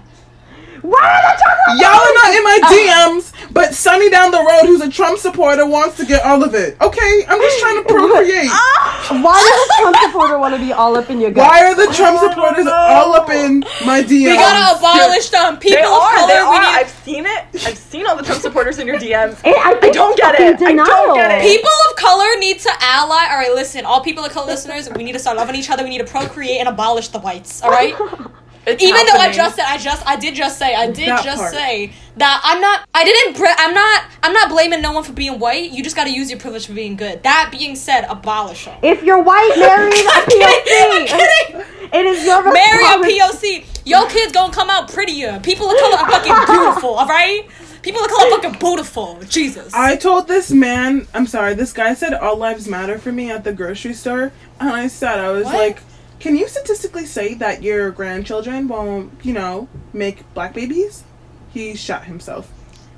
[0.88, 0.94] Yeah.
[0.94, 2.72] Why are the chocolate Y'all are not in my ah.
[2.72, 6.56] DMs, but Sunny down the road, who's a Trump supporter, wants to get all of
[6.56, 6.80] it.
[6.80, 8.48] Okay, I'm just trying to procreate.
[8.50, 9.20] Ah.
[9.22, 11.48] Why does a Trump supporter want to be all up in your gut?
[11.48, 14.32] Why are the Trump supporters all up in my DMs?
[14.32, 15.58] We gotta abolish them.
[15.58, 16.16] People They of are.
[16.16, 16.62] color, They we are.
[16.62, 17.44] need I've seen it.
[17.66, 19.40] I've seen all the Trump supporters in your DMs.
[19.48, 20.82] Eh, I, I, don't get fucking it.
[20.82, 21.42] I don't get it.
[21.42, 23.28] People of color need to ally.
[23.32, 25.84] All right, listen, all people of color listeners, we need to start loving each other.
[25.84, 27.62] We need to procreate and abolish the whites.
[27.62, 27.96] All right.
[28.68, 31.24] It's Even though I just said, I just, I did just say, I did That
[31.24, 31.54] just part.
[31.54, 35.40] say that I'm not, I didn't, I'm not, I'm not blaming no one for being
[35.40, 35.72] white.
[35.72, 37.24] You just got to use your privilege for being good.
[37.24, 38.78] That being said, abolish them.
[38.84, 41.00] If you're white, marry a I'm.
[41.00, 41.08] I'm POC.
[41.08, 41.62] kidding.
[41.94, 43.20] It is your Marry a.
[43.22, 43.66] POC.
[43.86, 45.40] Your kids gonna come out prettier.
[45.42, 46.90] People of color are fucking beautiful.
[46.96, 47.48] All right.
[47.82, 49.18] People of color fucking beautiful.
[49.30, 49.74] Jesus.
[49.74, 53.46] I told this man, I'm sorry, this guy said all lives matter for me at
[53.46, 54.34] the grocery store.
[54.60, 55.54] And I said, I was What?
[55.56, 55.80] like,
[56.20, 61.04] can you statistically say that your grandchildren won't, you know, make black babies?
[61.50, 62.52] He shot himself.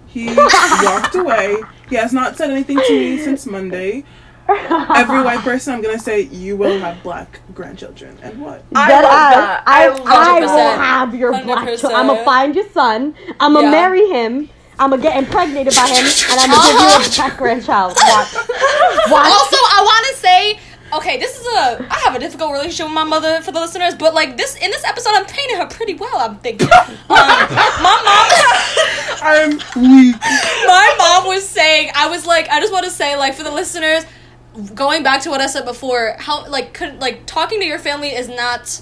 [0.08, 0.27] He
[0.84, 1.58] walked away.
[1.89, 4.03] He has not said anything to me since Monday.
[4.49, 8.17] Every white person, I'm gonna say, you will have black grandchildren.
[8.23, 8.63] And what?
[8.73, 9.36] I Dead love ass.
[9.36, 9.63] that.
[9.67, 10.47] I, I I, will
[10.79, 11.82] have your black 100%.
[11.82, 11.93] child.
[11.93, 13.13] I'm gonna find your son.
[13.39, 13.71] I'm gonna Yeah.
[13.71, 14.49] marry him.
[14.79, 17.93] I'm gonna get impregnated by him, and I'm gonna give you a black grandchild.
[17.97, 18.34] Watch.
[18.34, 19.32] Watch.
[19.32, 20.60] also, I want to say,
[20.93, 21.86] okay, this is a.
[21.89, 24.71] I have a difficult relationship with my mother for the listeners, but like this in
[24.71, 26.17] this episode, I'm painting her pretty well.
[26.17, 26.67] I'm thinking.
[27.10, 29.19] Um, my mom.
[29.21, 30.15] I'm weak.
[30.65, 33.52] my mom was saying i was like i just want to say like for the
[33.52, 34.06] listeners
[34.73, 38.10] going back to what i said before how like could like talking to your family
[38.10, 38.82] is not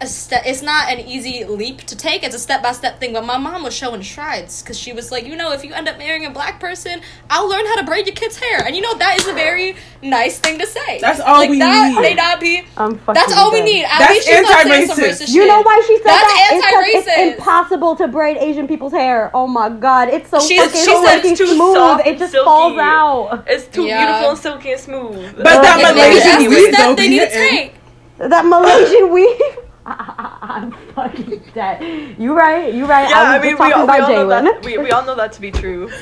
[0.00, 3.38] a step it's not an easy leap to take it's a step-by-step thing but my
[3.38, 6.26] mom was showing strides because she was like you know if you end up marrying
[6.26, 9.18] a black person i'll learn how to braid your kid's hair and you know that
[9.18, 12.00] is a very nice thing to say That's all like we that need.
[12.02, 14.86] may not be I'm fucking that's all we need at That's least she's not saying
[14.88, 15.28] some anti-racist.
[15.34, 16.50] You know why she said That's that?
[16.52, 16.74] It's 'cause
[17.06, 17.26] anti-racist.
[17.28, 19.30] It's impossible to braid Asian people's hair.
[19.32, 21.74] Oh my god, it's so She's- fucking she said silky it's too smooth.
[21.74, 22.44] soft It just silky.
[22.44, 23.44] falls out.
[23.46, 24.04] It's too Yeah.
[24.04, 25.36] beautiful and silky and smooth.
[25.36, 27.74] But that Malaysian that's weave, step though, they need to take
[28.18, 29.56] That Malaysian weave.
[29.86, 32.16] I'm fucking dead.
[32.18, 32.72] You right.
[32.74, 33.08] You right.
[33.08, 34.64] yeah, I I mean, just we talking all, we about all know that.
[34.64, 35.90] We, we all know that to be true.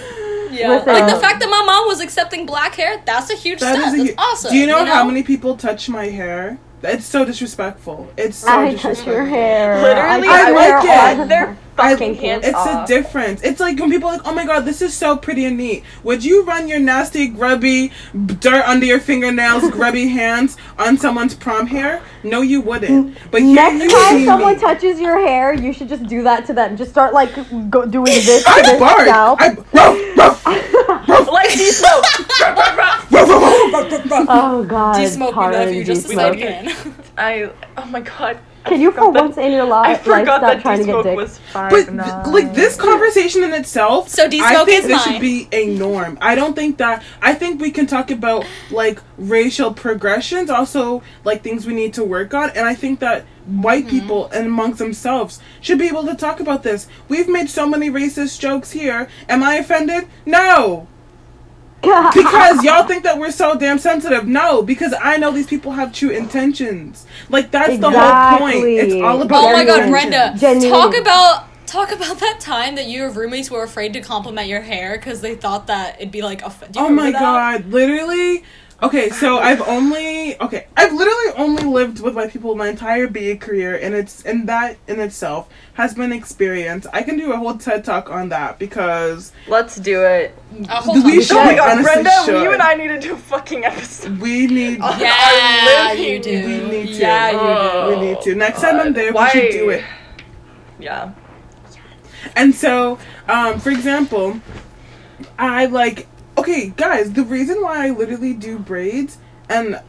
[0.55, 0.69] Yeah.
[0.69, 0.93] Listen.
[0.93, 3.89] like the fact that my mom was accepting black hair, that's a huge That step.
[3.93, 4.53] is a that's awesome.
[4.53, 6.59] Do you know, how many people touch my hair?
[6.85, 8.09] It's so disrespectful.
[8.17, 9.13] It's so I touch disrespectful.
[9.15, 9.83] your hair.
[9.83, 11.29] Literally, I touch like your it.
[11.31, 11.59] hair.
[11.77, 12.85] Cut their I- fucking hands It's off.
[12.85, 13.43] a difference.
[13.43, 15.83] It's like when people are like, oh my god, this is so pretty and neat.
[16.05, 17.91] Would you run your nasty, grubby,
[18.27, 22.03] dirt under your fingernails, grubby hands on someone's prom hair?
[22.23, 23.19] No, you wouldn't.
[23.31, 24.61] But Next you time someone me.
[24.61, 26.77] touches your hair, you should just do that to them.
[26.77, 27.35] Just start like
[27.71, 29.01] go, doing this to I their bark.
[29.01, 29.41] scalp.
[29.43, 29.49] I
[30.17, 32.05] ruff, ruff, like sea smoke.
[32.41, 34.27] ruff, ruff, ruff, ruff.
[34.31, 34.97] oh god.
[34.97, 36.35] D smoke, we Tara love you just as D-Smoke.
[36.35, 36.95] I can.
[37.19, 37.51] I.
[37.77, 38.39] Oh my god.
[38.65, 40.79] I Can you for that- once in your li- I life forgot stop that trying
[40.79, 41.17] to get D-Smoke dick?
[41.17, 42.33] was five But th- nine.
[42.33, 45.67] like this conversation in itself, So D I smoke think is this should be a
[45.77, 46.17] norm.
[46.21, 47.03] I don't think that.
[47.21, 52.05] I think we can talk about like racial progressions, also like things we need to
[52.05, 53.99] work on, and I think that white Mm-hmm.
[54.01, 56.87] people and amongst themselves should be able to talk about this.
[57.09, 59.09] We've made so many racist jokes here.
[59.29, 60.09] Am I offended?
[60.25, 60.87] No.
[62.15, 64.27] Because y'all think that we're so damn sensitive.
[64.27, 67.07] No, because I know these people have true intentions.
[67.29, 68.65] Like that's the whole point.
[68.65, 69.45] It's all about.
[69.45, 70.35] Oh my god, Brenda.
[70.37, 70.71] Genuine.
[70.71, 74.97] Talk about talk about that time that your roommates were afraid to compliment your hair
[74.97, 77.21] because they thought that it'd be like off- Oh my that?
[77.21, 78.45] god, literally.
[78.83, 83.37] Okay, so I've only okay, I've literally only lived with white people my entire BA
[83.37, 86.87] career, and it's and that in itself has been experience.
[86.93, 90.37] I can do a whole TED talk on that because Let's do it.
[90.69, 91.23] Uh, hold We on.
[91.23, 92.43] should- Oh my god, Brenda, should.
[92.43, 94.19] you and I need to do a fucking episode.
[94.19, 94.79] we need.
[94.79, 96.31] Yeah, you do.
[96.47, 96.93] We need to.
[96.95, 97.45] Yeah, you do.
[97.45, 98.35] Oh, we need to.
[98.35, 99.31] Next time I'm there, Why?
[99.33, 99.85] we should do it.
[100.79, 101.13] Yeah.
[102.37, 104.41] And so, um, for example,
[105.39, 106.07] I like
[106.45, 109.17] okay, guys, the reason why I literally do braids
[109.49, 109.81] and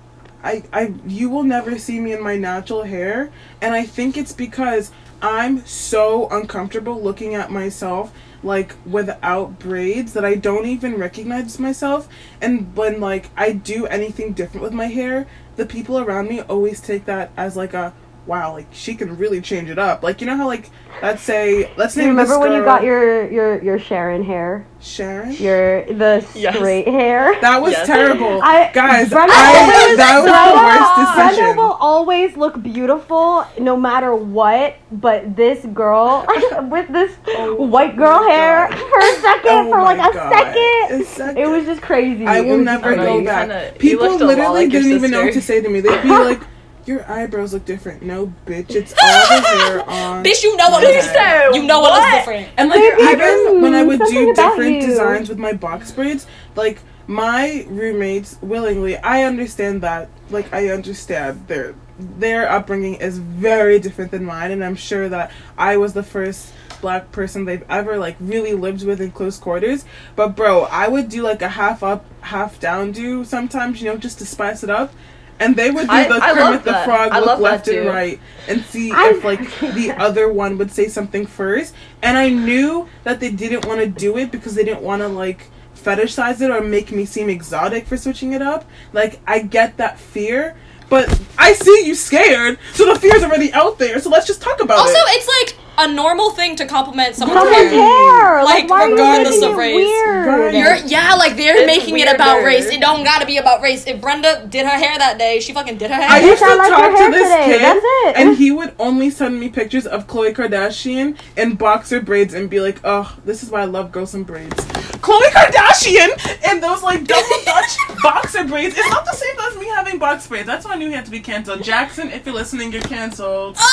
[0.41, 3.30] I I you will never see me in my natural hair,
[3.62, 4.91] and I think it's because
[5.22, 12.08] I'm so uncomfortable looking at myself like without braids that I don't even recognize myself.
[12.39, 16.80] And when like I do anything different with my hair, the people around me always
[16.80, 17.94] take that as like a
[18.28, 20.04] wow, like she can really change it up.
[20.04, 20.70] Like you know how like
[21.02, 24.24] let's say let's Do you name remember this when you got your your your Sharon
[24.24, 24.66] hair?
[24.80, 25.32] Sharon.
[25.34, 26.56] Your the Yes.
[26.56, 27.40] straight hair.
[27.42, 27.88] That was Yes.
[27.88, 29.10] terrible, I- guys.
[29.10, 31.58] Brenda I, always- that was Brenda- the worst Brenda decision.
[31.58, 36.26] will always look beautiful no matter what, but this girl
[36.70, 38.78] with this oh white girl hair God.
[38.80, 41.38] for a second, Oh for like a second, A second.
[41.38, 42.26] it was just crazy.
[42.28, 43.50] I will never go back.
[43.50, 45.80] Kinda- People looked a lot literally like didn't even know what to say to me.
[45.80, 46.42] They'd be like,
[46.86, 50.24] "Your eyebrows look different." No, bitch, it's all the hair on.
[50.24, 51.52] Bitch, you know what my looks head.
[51.52, 52.17] said You know what looks what?
[52.19, 52.50] different.
[52.58, 54.88] And like Baby, even when I would do different you.
[54.88, 60.10] designs with my box braids, like my roommates willingly, I understand that.
[60.30, 65.32] Like I understand their their upbringing is very different than mine, and I'm sure that
[65.58, 69.86] I was the first black person they've ever like really lived with in close quarters.
[70.15, 73.98] But bro, I would do like a half up, half down do sometimes, you know,
[73.98, 74.93] just to spice it up.
[75.39, 76.74] And they would do I- the I Kermit the.
[76.86, 79.41] Frog I look left and right and see I- if like
[79.76, 81.74] the other one would say something first.
[82.02, 85.08] And I knew that they didn't want to do it because they didn't want to
[85.08, 88.65] like fetishize it or make me seem exotic for switching it up.
[88.93, 90.56] Like I get that fear,
[90.89, 94.00] but I see you scared, so the fear's already out there.
[94.00, 94.98] So let's just talk about Also, it.
[94.98, 98.22] Also, it's like a normal thing to compliment someone's Someone's hair.
[98.40, 99.76] hair, Like, why are you regardless of race.
[99.76, 100.54] Weird?
[100.54, 102.66] You're, yeah, like they're It's making it about race.
[102.68, 103.86] It don't gotta be about race.
[103.88, 106.08] If Brenda did her hair that day, she fucking did her hair.
[106.10, 107.46] I used to I like talk to this today.
[107.46, 108.16] kid, That's it.
[108.18, 112.60] and he would only send me pictures of Khloe Kardashian in boxer braids and be
[112.60, 114.66] like, "Oh, this is why I love girls in braids."
[115.06, 116.10] Khloe Kardashian
[116.50, 118.76] and those like double Dutch boxer braids.
[118.78, 120.48] It's not the same as me having box braids.
[120.48, 121.62] That's why I knew he had to be canceled.
[121.63, 123.58] Jackson, if you're listening, you're canceled.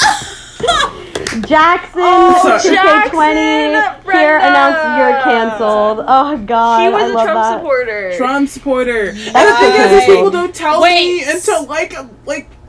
[1.47, 4.47] Jackson, Oh, 2K20, Jackson, here Brenda.
[4.47, 6.05] announced you're canceled.
[6.07, 7.59] Oh god, He was I a love Trump that.
[7.59, 8.17] supporter.
[8.17, 9.09] Trump supporter.
[9.09, 11.25] And the That's thing is, is people don't tell Wait.
[11.25, 11.95] me until like
[12.27, 12.62] like they can't.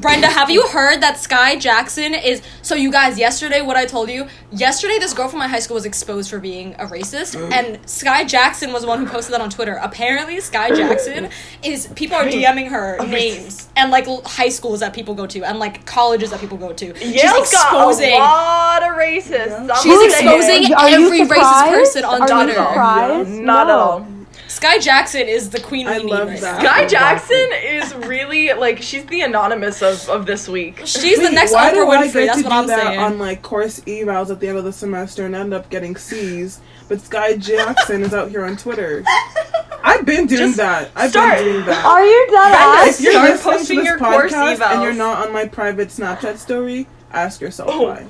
[0.00, 4.10] Brenda, have you heard that Sky Jackson is so you guys yesterday what I told
[4.10, 4.26] you?
[4.50, 8.24] Yesterday this girl from my high school was exposed for being a racist and Sky
[8.24, 9.74] Jackson was the one who posted that on Twitter.
[9.82, 11.30] Apparently Sky Jackson
[11.62, 15.58] is people are DMing her names and like high schools that people go to and
[15.58, 16.86] like colleges that people go to.
[16.86, 17.40] Yale's She's got
[17.72, 19.70] exposing a lot of racists.
[19.70, 22.54] I'm She's exposing Are every racist person on Are you Twitter.
[22.58, 23.30] surprised?
[23.30, 23.72] Not No.
[23.72, 24.06] at all.
[24.48, 26.62] Sky Jackson is the queen I we need love right that.
[26.62, 26.68] now.
[26.68, 30.82] Sky Jackson is really like she's the anonymous of, of this week.
[30.84, 32.12] She's the next why Oprah do I Winfrey.
[32.12, 32.98] get That's to what do I'm that saying.
[33.00, 36.60] on like course evals at the end of the semester and end up getting C's?
[36.88, 39.04] But Sky Jackson is out here on Twitter.
[39.82, 40.90] I've been doing Just that.
[40.96, 41.38] I've start.
[41.38, 41.84] been doing that.
[41.84, 44.82] Are you dead Brenda, if you're Start listening to posting this your course podcast and
[44.82, 47.82] you're not on my private Snapchat story, ask yourself Oh.
[47.84, 48.06] why.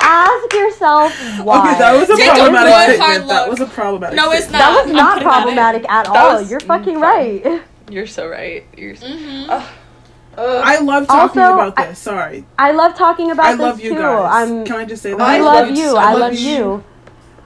[0.00, 1.70] Ask yourself why.
[1.70, 3.00] Okay, that was a Take problematic good statement.
[3.02, 4.16] hard That was a problematic.
[4.16, 4.62] No, it's statement.
[4.64, 4.74] not.
[4.74, 5.42] That was not putting that in.
[5.44, 6.38] problematic at That all.
[6.40, 7.42] was You're fucking fine.
[7.42, 7.62] right.
[7.90, 8.64] You're so right.
[8.76, 9.46] You're so, Mhm.
[9.48, 9.62] Ugh.
[10.36, 10.62] Ugh.
[10.64, 11.98] I love talking Also, about I- this.
[11.98, 13.52] Sorry, I love talking about this.
[13.54, 13.98] I this love you too.
[13.98, 14.50] guys.
[14.50, 15.20] I'm Can I just say that?
[15.20, 15.82] I, I love, love you.
[15.82, 16.84] you so I love you.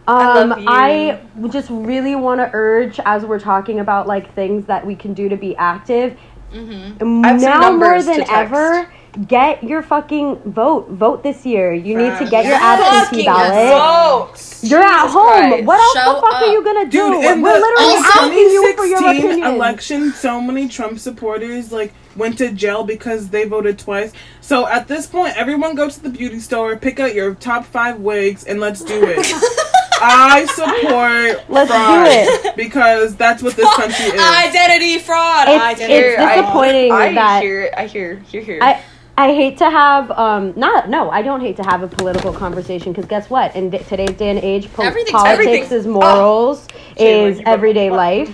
[0.08, 0.66] I Um, love you.
[0.68, 5.14] I just really want to urge, as we're talking about like things that we can
[5.14, 6.16] do to be active.
[6.52, 7.24] Mhm.
[7.24, 8.32] I have some Now more than to text.
[8.32, 8.88] ever,
[9.28, 10.88] get your fucking vote.
[10.90, 11.72] Vote this year.
[11.72, 12.80] You need to get your Yes.
[12.80, 14.28] absentee Fucking ballot.
[14.38, 14.58] Vote.
[14.62, 15.48] You're at Jesus home.
[15.50, 15.64] Christ.
[15.64, 16.42] What else Show the fuck up.
[16.42, 16.90] are you gonna do?
[16.90, 19.54] Dude, in We're the literally asking you for your 2016 opinion.
[19.54, 24.12] election, so many Trump supporters like went to jail because they voted twice.
[24.40, 27.98] So at this point, everyone go to the beauty store, pick out your top five
[27.98, 29.26] wigs, and let's do it.
[30.04, 32.56] I support Let's do fraud it.
[32.56, 34.20] because that's what this country is.
[34.20, 35.48] Identity fraud.
[35.48, 36.36] It's- Identity it's fraud.
[36.40, 37.70] disappointing I, that- I hear.
[37.76, 38.16] I hear.
[38.28, 38.42] Hear.
[38.42, 38.58] Hear.
[38.62, 38.80] I
[39.16, 42.92] I hate to have um not no I don't hate to have a political conversation
[42.92, 43.54] because guess what?
[43.54, 47.90] In th- today's day and age po- politics everything- is morals Jalen, is brought- everyday
[47.90, 48.30] life.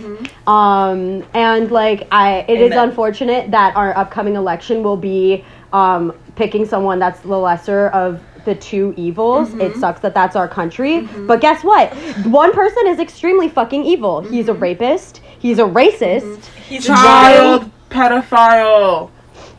[0.46, 2.88] um and like I it is Amen.
[2.90, 8.54] unfortunate that our upcoming election will be um picking someone that's the lesser of the
[8.54, 9.52] two evils.
[9.54, 11.00] It sucks that that's our country.
[11.26, 11.92] But guess what?
[12.24, 14.20] One person is extremely fucking evil.
[14.20, 15.20] He's a rapist.
[15.38, 16.46] He's a racist.
[16.68, 19.10] He's a Child pedophile.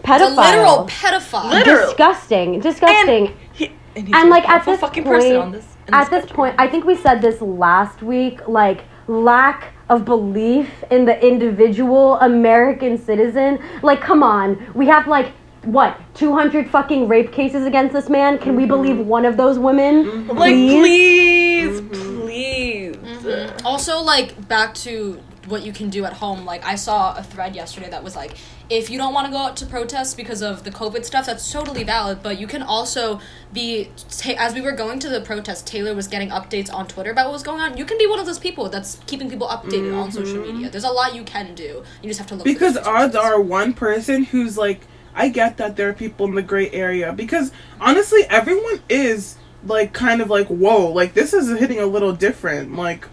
[0.01, 1.51] The pedophile literal pedophile.
[1.51, 1.87] Literal.
[1.87, 5.65] disgusting disgusting And, he, and, and like at this fucking point, person on this.
[5.87, 6.35] in at this this country.
[6.35, 8.47] point, I think we said this last week.
[8.47, 13.59] Like lack of belief in the individual American citizen.
[13.81, 15.31] Like, come on, we have like
[15.63, 18.37] what 200 fucking rape cases against this man.
[18.37, 18.69] Can we mm-hmm.
[18.69, 20.27] believe one of those women?
[20.27, 21.81] like Please?
[21.81, 22.21] please, mm-hmm.
[22.21, 22.95] please.
[22.95, 23.65] Mm-hmm.
[23.65, 26.45] Also, like back to what you can do at home.
[26.45, 28.37] Like I saw a thread yesterday that was like,
[28.69, 31.51] if you don't want to go out to protest because of the COVID stuff, that's
[31.51, 32.21] totally valid.
[32.21, 33.19] But you can also
[33.51, 37.11] be ta- as we were going to the protest, Taylor was getting updates on Twitter
[37.11, 37.77] about what was going on.
[37.77, 40.53] You can be one of those people that's keeping people updated on social media.
[40.53, 40.69] Mm-hmm.
[40.69, 41.83] There's a lot you can do.
[42.01, 44.81] You just have to look because odds are one person who's like
[45.15, 49.93] i get that there are people in the gray area because honestly everyone is like
[49.93, 53.07] kind of like whoa like this is hitting a little different like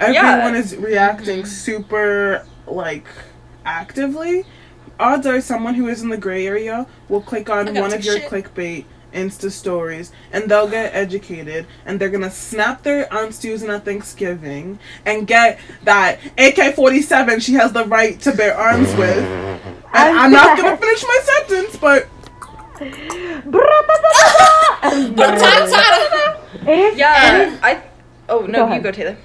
[0.00, 1.46] everyone is reacting Mm-hmm.
[1.48, 3.06] super like
[3.64, 4.44] actively
[5.00, 8.18] odds are someone who is in the gray area will click on one of your
[8.18, 8.30] shit.
[8.30, 13.84] clickbait insta stories and they'll get educated and they're gonna snap their aunt Susan at
[13.84, 19.24] Thanksgiving and get that AK forty seven she has the right to bear arms with.
[19.96, 22.08] And I'm not gonna finish my sentence, but
[26.66, 26.98] It is.
[26.98, 27.82] Yeah, I.
[28.28, 29.16] Oh no, Go you go, Taylor.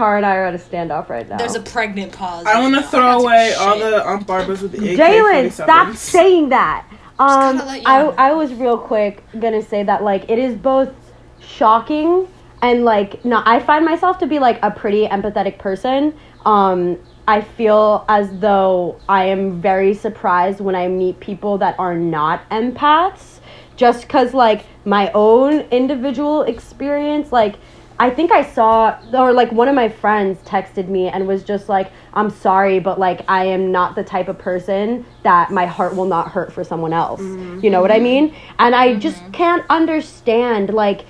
[0.00, 1.36] Tara and I are at a standoff right now.
[1.36, 2.46] There's a pregnant pause.
[2.46, 6.48] I want to throw away all the Aunt Barbers with the AK Jalen, stop saying
[6.48, 6.86] that.
[7.18, 8.30] Um, gotta let you I.
[8.30, 10.90] I was real quick gonna say that like it is both
[11.38, 12.26] shocking
[12.62, 16.14] and like no, I find myself to be like a pretty empathetic person.
[16.46, 16.98] Um,
[17.28, 22.48] I feel as though I am very surprised when I meet people that are not
[22.48, 23.40] empaths,
[23.76, 27.56] just because like my own individual experience, like.
[28.00, 31.68] I think I saw, or like one of my friends texted me and was just
[31.68, 35.94] like, I'm sorry, but like I am not the type of person that my heart
[35.94, 37.20] will not hurt for someone else.
[37.20, 37.60] Mm-hmm.
[37.62, 38.30] You know what I mean?
[38.30, 38.54] Mm-hmm.
[38.58, 39.32] And I just mm-hmm.
[39.32, 41.04] can't understand like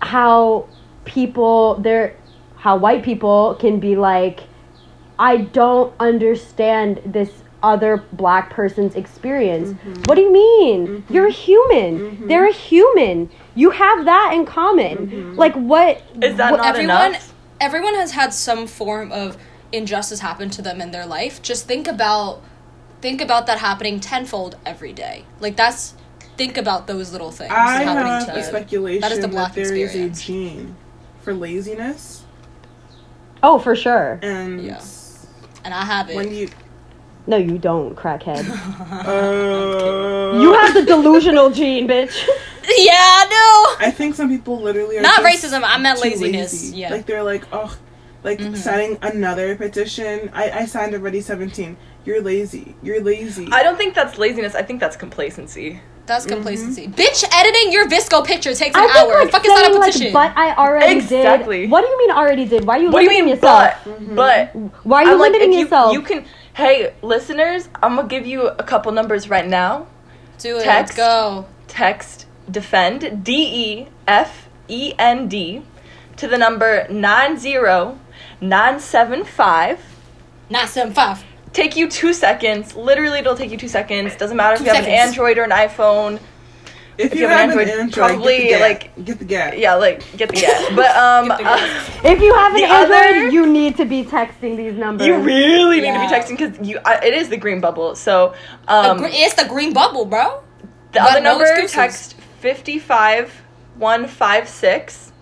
[0.00, 0.68] how
[1.04, 2.16] people, they're,
[2.58, 4.44] how white people can be like,
[5.18, 9.76] I don't understand this other black person's experience.
[10.04, 11.04] What do you mean?
[11.08, 12.28] You're a human.
[12.28, 13.30] They're a human.
[13.54, 15.36] You have that in common.
[15.36, 17.32] Like what Is that what- not everyone enough?
[17.60, 19.36] everyone has had some form of
[19.72, 22.40] injustice happen to them in their life just think about
[23.00, 25.94] think about that happening tenfold every day like that's
[26.36, 29.30] think about those little things I happening have to you speculation that is the that,
[29.30, 30.76] black there is a gene
[31.22, 32.24] for laziness,
[33.42, 34.18] Oh, for sure.
[34.22, 34.80] and Yeah.
[35.64, 36.48] and i have it when you
[37.26, 38.44] No, you don't, crackhead.
[39.06, 42.16] uh, you have the delusional gene, bitch.
[42.78, 46.76] yeah no I think some people literally are Not just racism, I meant laziness, lazy.
[46.76, 46.86] yeah.
[46.86, 46.94] Mm-hmm.
[46.96, 47.76] like they're like oh,
[48.22, 50.30] like signing another petition.
[50.32, 51.76] I I signed already seventeen.
[52.06, 52.74] You're lazy.
[52.82, 53.48] You're lazy.
[53.52, 54.54] I don't think that's laziness.
[54.54, 55.80] I think that's complacency.
[56.06, 59.48] that's complacency bitch editing your VSCO picture takes an I think hour like fuck is
[59.52, 61.60] that a saying, like, petition but I already Exactly.
[61.62, 61.70] did.
[61.70, 62.64] What do you mean already did?
[62.66, 63.72] Why are you What do you limiting mean, yourself?
[64.14, 64.52] but?
[64.52, 65.92] But Why are you I'm like, limiting you, yourself?
[65.96, 66.24] you can.
[66.54, 69.86] Hey, listeners, I'm gonna give you a couple numbers right now.
[70.38, 70.96] do it text.
[70.96, 75.62] let's go Text defend D E F E N D
[76.16, 77.98] to the number nine zero
[78.40, 79.80] nine seven five.
[80.50, 82.74] not seven five Take you two seconds.
[82.74, 84.16] Literally, it'll take you two seconds.
[84.16, 84.90] Doesn't matter if Two you have an.
[84.90, 86.14] Android or an iPhone.
[86.98, 89.24] if, if you you have have an an Android, Android, probably, get like- get the
[89.24, 89.54] gap.
[89.56, 90.74] Yeah, like get the get.
[90.74, 91.58] But um, Get uh,
[92.12, 95.06] if you have an Android, other- you need to be texting these numbers.
[95.06, 96.08] you really need Yeah.
[96.08, 96.80] to be texting because you.
[96.84, 97.94] I, it is the green bubble.
[97.94, 98.34] So
[98.66, 100.42] The um, gre- it's the green bubble bro
[100.90, 101.72] The But other no number, excuses.
[101.72, 102.13] text
[102.44, 105.12] 55156.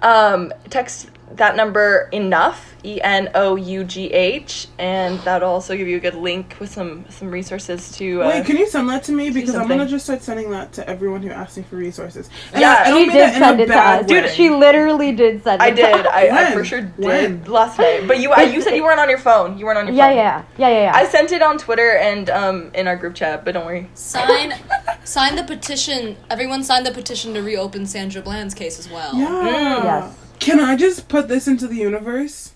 [0.00, 5.86] Um, text that number enough, E N O U G H, and that'll also give
[5.86, 8.22] you a good link with some some resources to.
[8.22, 9.30] Uh, Wait, can you send that to me?
[9.30, 12.28] Because I'm gonna just start sending that to everyone who asks me for resources.
[12.52, 14.08] And Yeah, I, I don't She mean did that in a send it to us.
[14.10, 14.34] way.
[14.34, 16.06] She literally did send it I did.
[16.06, 17.44] I, I for sure did When?
[17.44, 18.06] last night.
[18.08, 19.58] But you, I, you said you weren't on your phone.
[19.58, 20.16] You weren't on your yeah, phone.
[20.16, 20.92] yeah, yeah, yeah, yeah.
[20.94, 23.44] I sent it on Twitter and um in our group chat.
[23.44, 23.88] But don't worry.
[23.94, 24.54] Sign,
[25.04, 26.16] sign the petition.
[26.30, 29.14] Everyone signed the petition to reopen Sandra Bland's case as well.
[29.16, 29.84] Yeah.
[29.84, 30.16] Yes.
[30.42, 32.52] Can I just put this into the universe?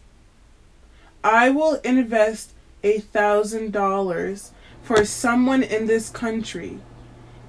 [1.23, 6.81] I will invest a thousand dollars for someone in this country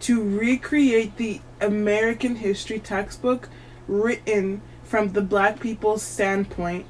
[0.01, 3.49] to recreate the American history textbook
[3.87, 6.85] written from the black people's standpoint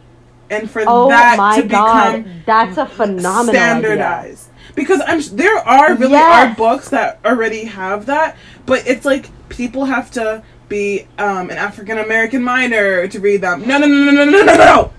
[0.50, 4.04] and for oh that to god, become that's a phenomenal idea.
[4.04, 6.52] standardized because I'm there are really Yes.
[6.52, 11.57] are books that already have that, but it's like people have to be um, an
[11.57, 13.68] African American minor to read them.
[13.68, 14.91] No, no, no, no, no, no, no,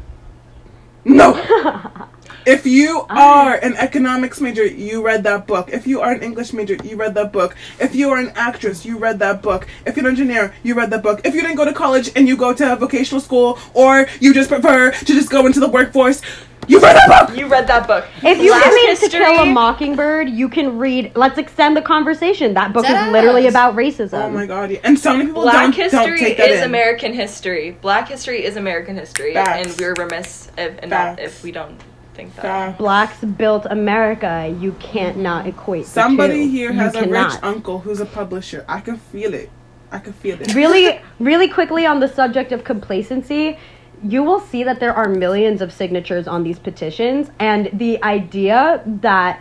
[1.05, 2.05] no, no.
[2.49, 5.69] If you are an economics major, you read that book.
[5.71, 7.55] If you are an English major, you read that book.
[7.79, 9.69] If you are an actress, you read that book.
[9.85, 11.21] If you're an engineer, you read that book.
[11.27, 14.33] If you didn't go to college and you go to a vocational school, or you
[14.33, 16.23] just prefer to just go into the workforce,
[16.67, 17.37] You read that book?
[17.39, 18.05] You read that book.
[18.23, 21.13] If you Black can read To history- Kill a Mockingbird, you can read.
[21.15, 22.53] Let's extend the conversation.
[22.55, 23.07] That book Deadass.
[23.07, 24.25] is literally about racism.
[24.25, 24.71] Oh my god!
[24.71, 24.81] yeah.
[24.85, 26.65] And so many people Black don't, history don't take that is in.
[26.65, 27.71] American history.
[27.81, 29.67] Black history is American history, Facts.
[29.67, 31.81] and we're remiss if, and not, if we don't
[32.15, 32.43] think that.
[32.43, 32.79] Facts.
[32.79, 34.55] Blacks built America.
[34.61, 35.85] You can't not equate.
[35.85, 36.51] the Somebody two.
[36.51, 38.65] here You has a rich uncle who's a publisher.
[38.69, 39.49] I can feel it.
[39.91, 40.53] I can feel it.
[40.55, 43.59] really, really quickly on the subject of complacency,
[44.03, 48.83] you will see that there are millions of signatures on these petitions, and the idea
[48.87, 49.41] that,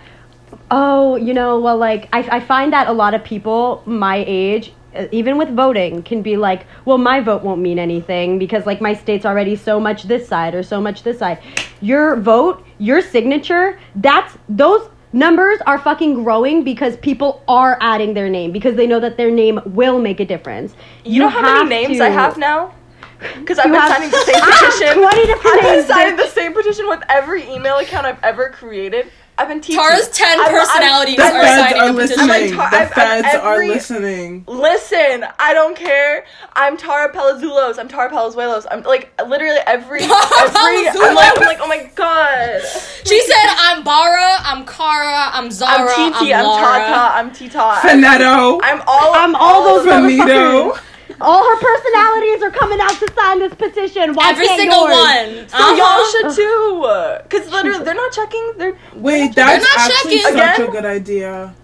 [0.71, 4.73] oh, you know, well, like, I, I find that a lot of people my age,
[4.95, 8.81] uh, even with voting, can be like, well, my vote won't mean anything because, like,
[8.81, 11.39] my state's already so much this side or so much this side.
[11.81, 18.29] Your vote, your signature, that's those numbers are fucking growing because people are adding their
[18.29, 20.73] name because they know that their name will make a difference.
[21.03, 22.73] You, know how many names to- I have now?
[23.19, 24.97] Because I've been signing the same petition.
[25.01, 28.49] 20 different I've been names, signing the same petition with every email account I've ever
[28.49, 29.11] created.
[29.39, 29.79] I've been teaching.
[29.79, 32.19] Tara's 10 I'm- I'm- personalities The are feds signing are a petition.
[32.21, 32.57] I'm like, listening.
[32.57, 34.43] Tar- The I've- I've feds are listening.
[34.47, 36.25] Listen, I don't care.
[36.55, 37.77] I'm Tara Palazuelos.
[37.77, 38.65] I'm Tara Palazuelos.
[38.71, 40.09] I'm like literally every every.
[40.09, 42.61] I'm like, I'm like, oh my god.
[43.05, 46.33] She said, I'm Bara, I'm Kara, I'm Zara, I'm Titi.
[46.33, 46.79] I'm, Lara.
[46.79, 47.17] Tata.
[47.19, 47.59] I'm Tita.
[47.81, 48.59] Finetto.
[48.63, 49.13] I'm all.
[49.13, 50.01] I'm all those of.
[50.03, 50.71] Finito.
[50.73, 50.79] motherfuckers.
[51.19, 54.13] All her personalities are coming out to sign this petition.
[54.13, 54.95] Why Every can't single yours?
[54.95, 55.49] one.
[55.49, 55.75] So Uh-huh.
[55.75, 57.29] y'all should too.
[57.29, 58.53] Cause literally, they're not checking.
[58.57, 60.37] They're Wait, that's not actually checking.
[60.37, 61.55] such a good idea.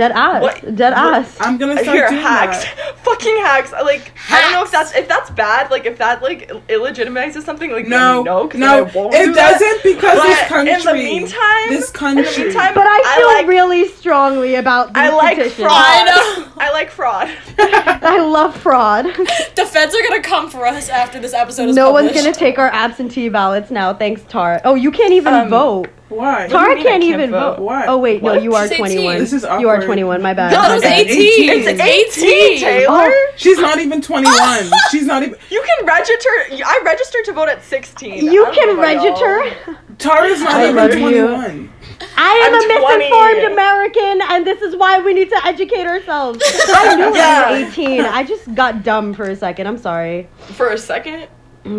[0.00, 0.40] Dead ass.
[0.42, 0.76] What?
[0.76, 1.36] Dead ass.
[1.40, 2.96] I'm gonna I start hear doing hacks, that.
[3.04, 3.70] fucking hacks.
[3.72, 5.70] Like I don't know if that's if that's bad.
[5.70, 7.70] Like if that like illegitimizes something.
[7.70, 10.72] Like No, no, no, I won't it do doesn't because But this country.
[10.72, 12.44] In the meantime, this in the country.
[12.44, 15.66] meantime, but I feel like, really strongly about these I like petitions.
[15.68, 15.72] fraud.
[15.74, 16.52] I know.
[16.56, 17.28] I like fraud.
[17.58, 19.06] I love fraud.
[19.60, 22.58] The feds are gonna come for us after this episode is no one's gonna take
[22.58, 23.92] our absentee ballots now.
[23.92, 24.60] Thanks, Tara.
[24.64, 25.88] Oh, you can't even Um, vote.
[26.10, 26.48] Why?
[26.48, 27.56] Tara can't can't even vote?
[27.56, 27.62] vote.
[27.64, 27.86] Why?
[27.86, 28.78] Oh wait, no, you are She's 18.
[28.86, 29.18] 21.
[29.18, 30.20] This is You are 21.
[30.20, 30.52] My bad.
[30.52, 31.50] No, my it's 18.
[31.50, 31.68] 18.
[31.68, 31.80] It's
[32.18, 32.28] 18.
[32.28, 32.88] 18, Taylor.
[32.90, 33.32] Oh.
[33.36, 34.70] She's not even 21.
[34.90, 35.38] She's not even.
[35.50, 36.28] You can register.
[36.66, 38.24] I registered to vote at 16.
[38.26, 39.38] You I don't can know about y'all.
[39.38, 39.78] register.
[39.98, 41.28] Tara's not I even love you.
[41.28, 41.72] 21.
[42.16, 42.98] I am I'm a 20.
[42.98, 46.42] misinformed American, and this is why we need to educate ourselves.
[46.68, 47.44] I knew Yeah.
[47.46, 48.00] I was 18.
[48.00, 49.66] I just got dumb for a second.
[49.66, 50.28] I'm sorry.
[50.56, 51.28] For a second.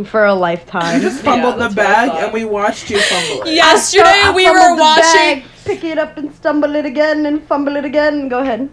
[0.06, 0.96] For a lifetime.
[1.02, 3.56] You just fumbled that's the bag and we watched you fumble it.
[3.56, 5.42] Yesterday I we were watching.
[5.42, 8.30] bag, pick it up and stumble it again and fumble it again.
[8.30, 8.70] Go ahead.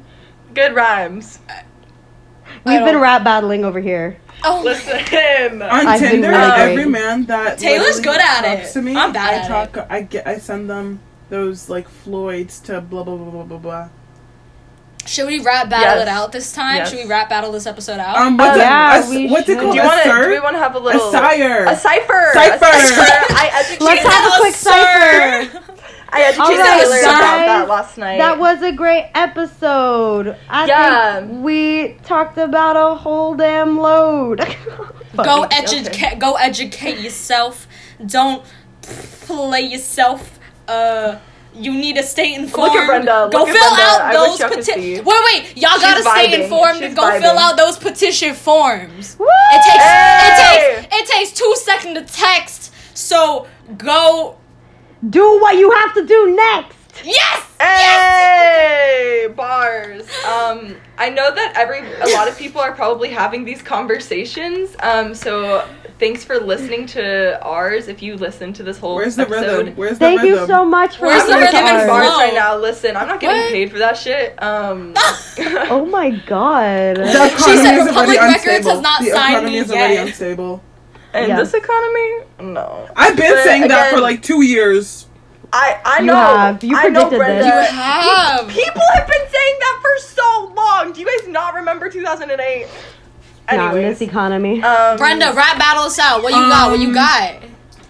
[0.55, 1.39] Good rhymes.
[2.65, 4.21] We've been don't- rap battling over here.
[4.45, 4.93] Oh, Listen.
[5.63, 8.73] On I've been Tinder, really every man that Taylor's good at talks it.
[8.75, 9.87] To me, I'm bad I at talk.
[9.91, 10.27] I get.
[10.29, 13.89] I send them those like Floyds to blah blah blah blah blah blah.
[15.09, 16.03] Should we rap battle Yes.
[16.03, 16.77] it out this time?
[16.77, 16.91] Yes.
[16.91, 18.17] Should we rap battle this episode out?
[18.17, 18.59] Um, what's Oh, it?
[18.59, 19.73] yeah, a, we what's it called?
[19.73, 20.09] do you a want to?
[20.09, 20.23] sir?
[20.25, 21.11] Do we want to have a a little?
[21.13, 21.65] sire.
[21.65, 22.31] A cipher.
[22.35, 22.65] Cipher.
[22.65, 23.35] A cipher.
[23.35, 23.81] I educated.
[23.83, 25.65] Let's have a quick cipher.
[26.11, 28.17] I educated All right, Taylor about that last night.
[28.19, 30.37] That was a great episode.
[30.49, 31.21] I Yeah.
[31.21, 34.39] think we talked about a whole damn load.
[35.17, 35.55] go Fuck.
[35.55, 36.19] educate.
[36.19, 37.67] Go educate yourself.
[38.07, 38.43] Don't
[39.27, 40.39] play yourself.
[40.67, 41.17] Uh.
[41.55, 42.73] You need to stay informed.
[42.73, 43.29] Look at Brenda.
[43.33, 44.77] Go Look fill out those petitions.
[44.77, 47.21] Wait, wait, y'all She's gotta stay informed She's and go vibing.
[47.21, 49.17] fill out those petition forms.
[49.19, 49.27] Woo!
[49.53, 50.77] It takes Hey!
[50.79, 52.73] it takes it takes two seconds to text.
[52.97, 53.47] So
[53.77, 54.37] go.
[55.11, 56.77] Do what you have to do next.
[57.05, 57.45] Yes.
[57.61, 59.31] Yes.
[59.37, 60.03] Bars.
[60.25, 64.75] Um, I know that every a lot of people are probably having these conversations.
[64.81, 65.69] Um, so
[65.99, 67.89] thanks for listeing to ours.
[67.89, 69.59] If you listen to this whole Where's the episode.
[69.59, 69.77] rhythm?
[69.77, 70.41] Where's the Thank rhythm?
[70.41, 72.57] you so much for Where's I'm the not rhythm giving and bars right now.
[72.57, 73.53] Listen, I'm not getting What?
[73.53, 74.43] paid for that shit.
[74.43, 74.95] Um,
[75.71, 76.97] Oh my god.
[76.97, 78.71] The She said is Republic already Records unstable.
[78.71, 80.07] has not the signed economy me is already yet.
[80.09, 80.63] unstable.
[81.15, 81.37] in Yeah.
[81.39, 82.89] this economy, no.
[82.97, 85.05] I've been But saying that for like two years.
[85.53, 86.15] I I You know.
[86.17, 86.63] have.
[86.65, 87.45] You I know, predicted Brenda.
[87.45, 87.71] this.
[87.73, 88.49] You have.
[88.49, 90.93] People have been saying that for so long.
[90.93, 92.67] Do you guys not remember 2008?
[93.51, 94.63] Not in this economy.
[94.63, 96.23] um, Brenda, rap battle us out.
[96.23, 96.71] What you got?
[96.71, 97.37] What you Um, got?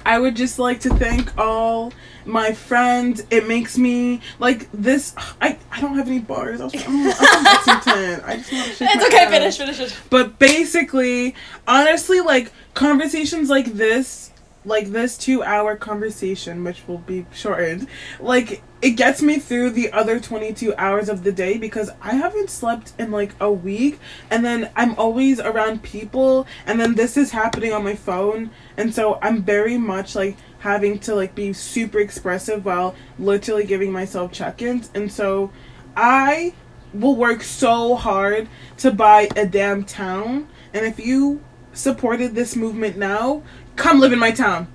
[0.07, 1.93] I would just like to thank all
[2.25, 3.25] my friends.
[3.31, 5.15] It makes me like this.
[5.41, 6.61] I, I don't have any bars.
[6.61, 8.21] I was, I'm, I'm from Lexington.
[8.25, 9.17] I just want to shake It's okay.
[9.19, 9.31] ass.
[9.31, 9.59] Finish.
[9.59, 9.77] Finish.
[9.77, 9.95] Finish.
[10.11, 11.35] But basically,
[11.67, 14.31] honestly, like conversations like this,
[14.65, 17.89] like this two hour conversation, which will be shortened,
[18.21, 22.51] like it gets me through the other 22 hours of the day because I haven't
[22.51, 23.99] slept in like a week
[24.31, 28.95] and then I'm always around people and then this is happening on my phone and
[28.95, 34.33] so I'm very much like having to like be super expressive while literally giving myself
[34.33, 35.51] check-ins and so
[35.97, 36.55] I
[36.95, 38.49] will work so hard
[38.79, 41.43] to buy a damn town and if you
[41.73, 43.43] supported this movement now
[43.79, 44.67] come live in my town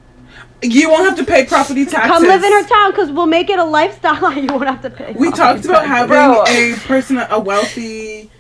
[0.62, 2.10] You won't have to pay property taxes.
[2.12, 4.32] Come live in her town because we'll make it a lifestyle.
[4.42, 5.12] You won't have to pay.
[5.14, 6.44] We talked about having Bro.
[6.48, 8.32] a person, a wealthy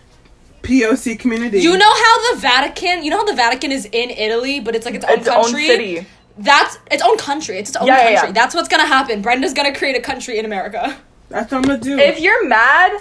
[0.61, 1.59] POC community.
[1.59, 4.86] You know how the Vatican, you know how the Vatican is in Italy, but it's
[4.86, 5.68] like its own Its own country.
[5.68, 6.07] city.
[6.38, 7.57] That's its own country.
[7.59, 8.30] It's its own Yeah, yeah, country.
[8.30, 8.32] yeah.
[8.39, 9.22] That's what's gonna happen.
[9.22, 10.95] Brenda's gonna create a country in America.
[11.30, 11.97] That's what I'm gonna do.
[11.99, 12.91] If you're mad,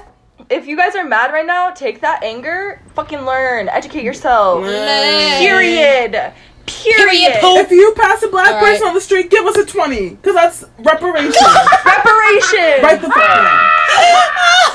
[0.51, 4.63] if you guys are mad right now, take that anger, fucking learn, educate yourself.
[4.63, 5.39] Learn.
[5.39, 6.33] Period.
[6.67, 7.11] Period.
[7.11, 7.37] Period.
[7.65, 8.73] If you pass a black All right.
[8.73, 11.37] person on the street, give us a twenty, cause that's reparations.
[11.85, 12.83] Reparation.
[12.83, 13.69] right the fuck down.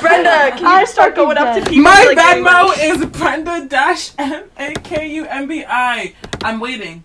[0.00, 1.82] Brenda, can I you start fucking going up to people?
[1.84, 2.82] My like, Venmo money?
[2.82, 6.14] is Brenda dash M A K U M B I.
[6.44, 7.04] I'm waiting.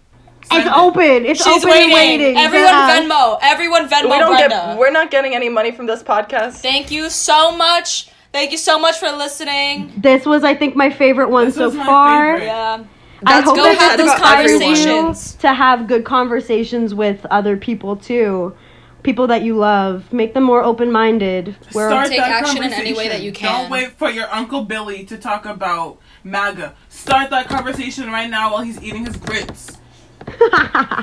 [0.52, 0.78] Send It's it.
[0.80, 1.26] open.
[1.26, 1.94] It's She's open waiting.
[1.94, 2.38] waiting.
[2.38, 3.02] Everyone Yeah.
[3.02, 3.40] Venmo.
[3.42, 4.50] Everyone Venmo We don't Brenda.
[4.50, 4.78] get.
[4.78, 6.56] We're not getting any money from this podcast.
[6.62, 8.10] Thank you so much.
[8.32, 9.94] Thank you so much for listening.
[9.98, 12.34] This was, I think, my favorite one This so was my far.
[12.34, 12.46] favorite.
[12.48, 12.84] Yeah.
[13.26, 15.34] I Let's hope go that have this those about conversations.
[15.36, 18.56] to have good conversations with other people too.
[19.04, 20.12] People that you love.
[20.14, 21.56] Make them more open minded.
[21.70, 23.64] Start Take that action in any way that you can.
[23.64, 26.74] Don't wait for your Uncle Billy to talk about MAGA.
[26.88, 29.78] Start that conversation right now while he's eating his grits.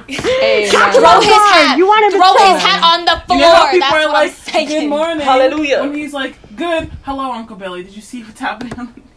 [0.09, 1.75] Hey, Throw his hat.
[1.77, 3.39] You want to Throw his hat on the floor.
[3.39, 4.69] You know how people That's are what like, I'm saying.
[4.69, 5.81] "Good morning, Hallelujah.
[5.83, 7.83] When he's like, "Good, hello, Uncle Billy.
[7.83, 9.10] Did you see what's happening on the news?"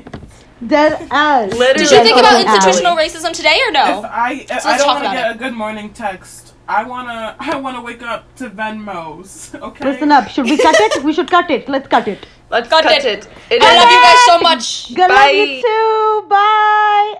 [0.67, 1.51] Dead ass.
[1.53, 1.73] Literally.
[1.85, 2.65] Did you think about Dead ass.
[2.65, 4.03] institutional racism today or If no?
[4.03, 5.35] I, if let's I don't want to get it.
[5.35, 6.53] a good morning text.
[6.67, 9.59] I wanna, I wanna wake up to Venmos.
[9.69, 9.83] Okay.
[9.85, 10.29] Listen up.
[10.29, 11.03] Should we cut it?
[11.03, 11.67] We should cut it.
[11.67, 12.25] Let's cut it.
[12.49, 13.05] Let's Cut cut, it.
[13.05, 13.27] it.
[13.49, 14.93] It I love you guys so much.
[14.93, 15.31] Good luck, Bye.
[15.31, 16.27] you too.
[16.29, 17.15] Bye.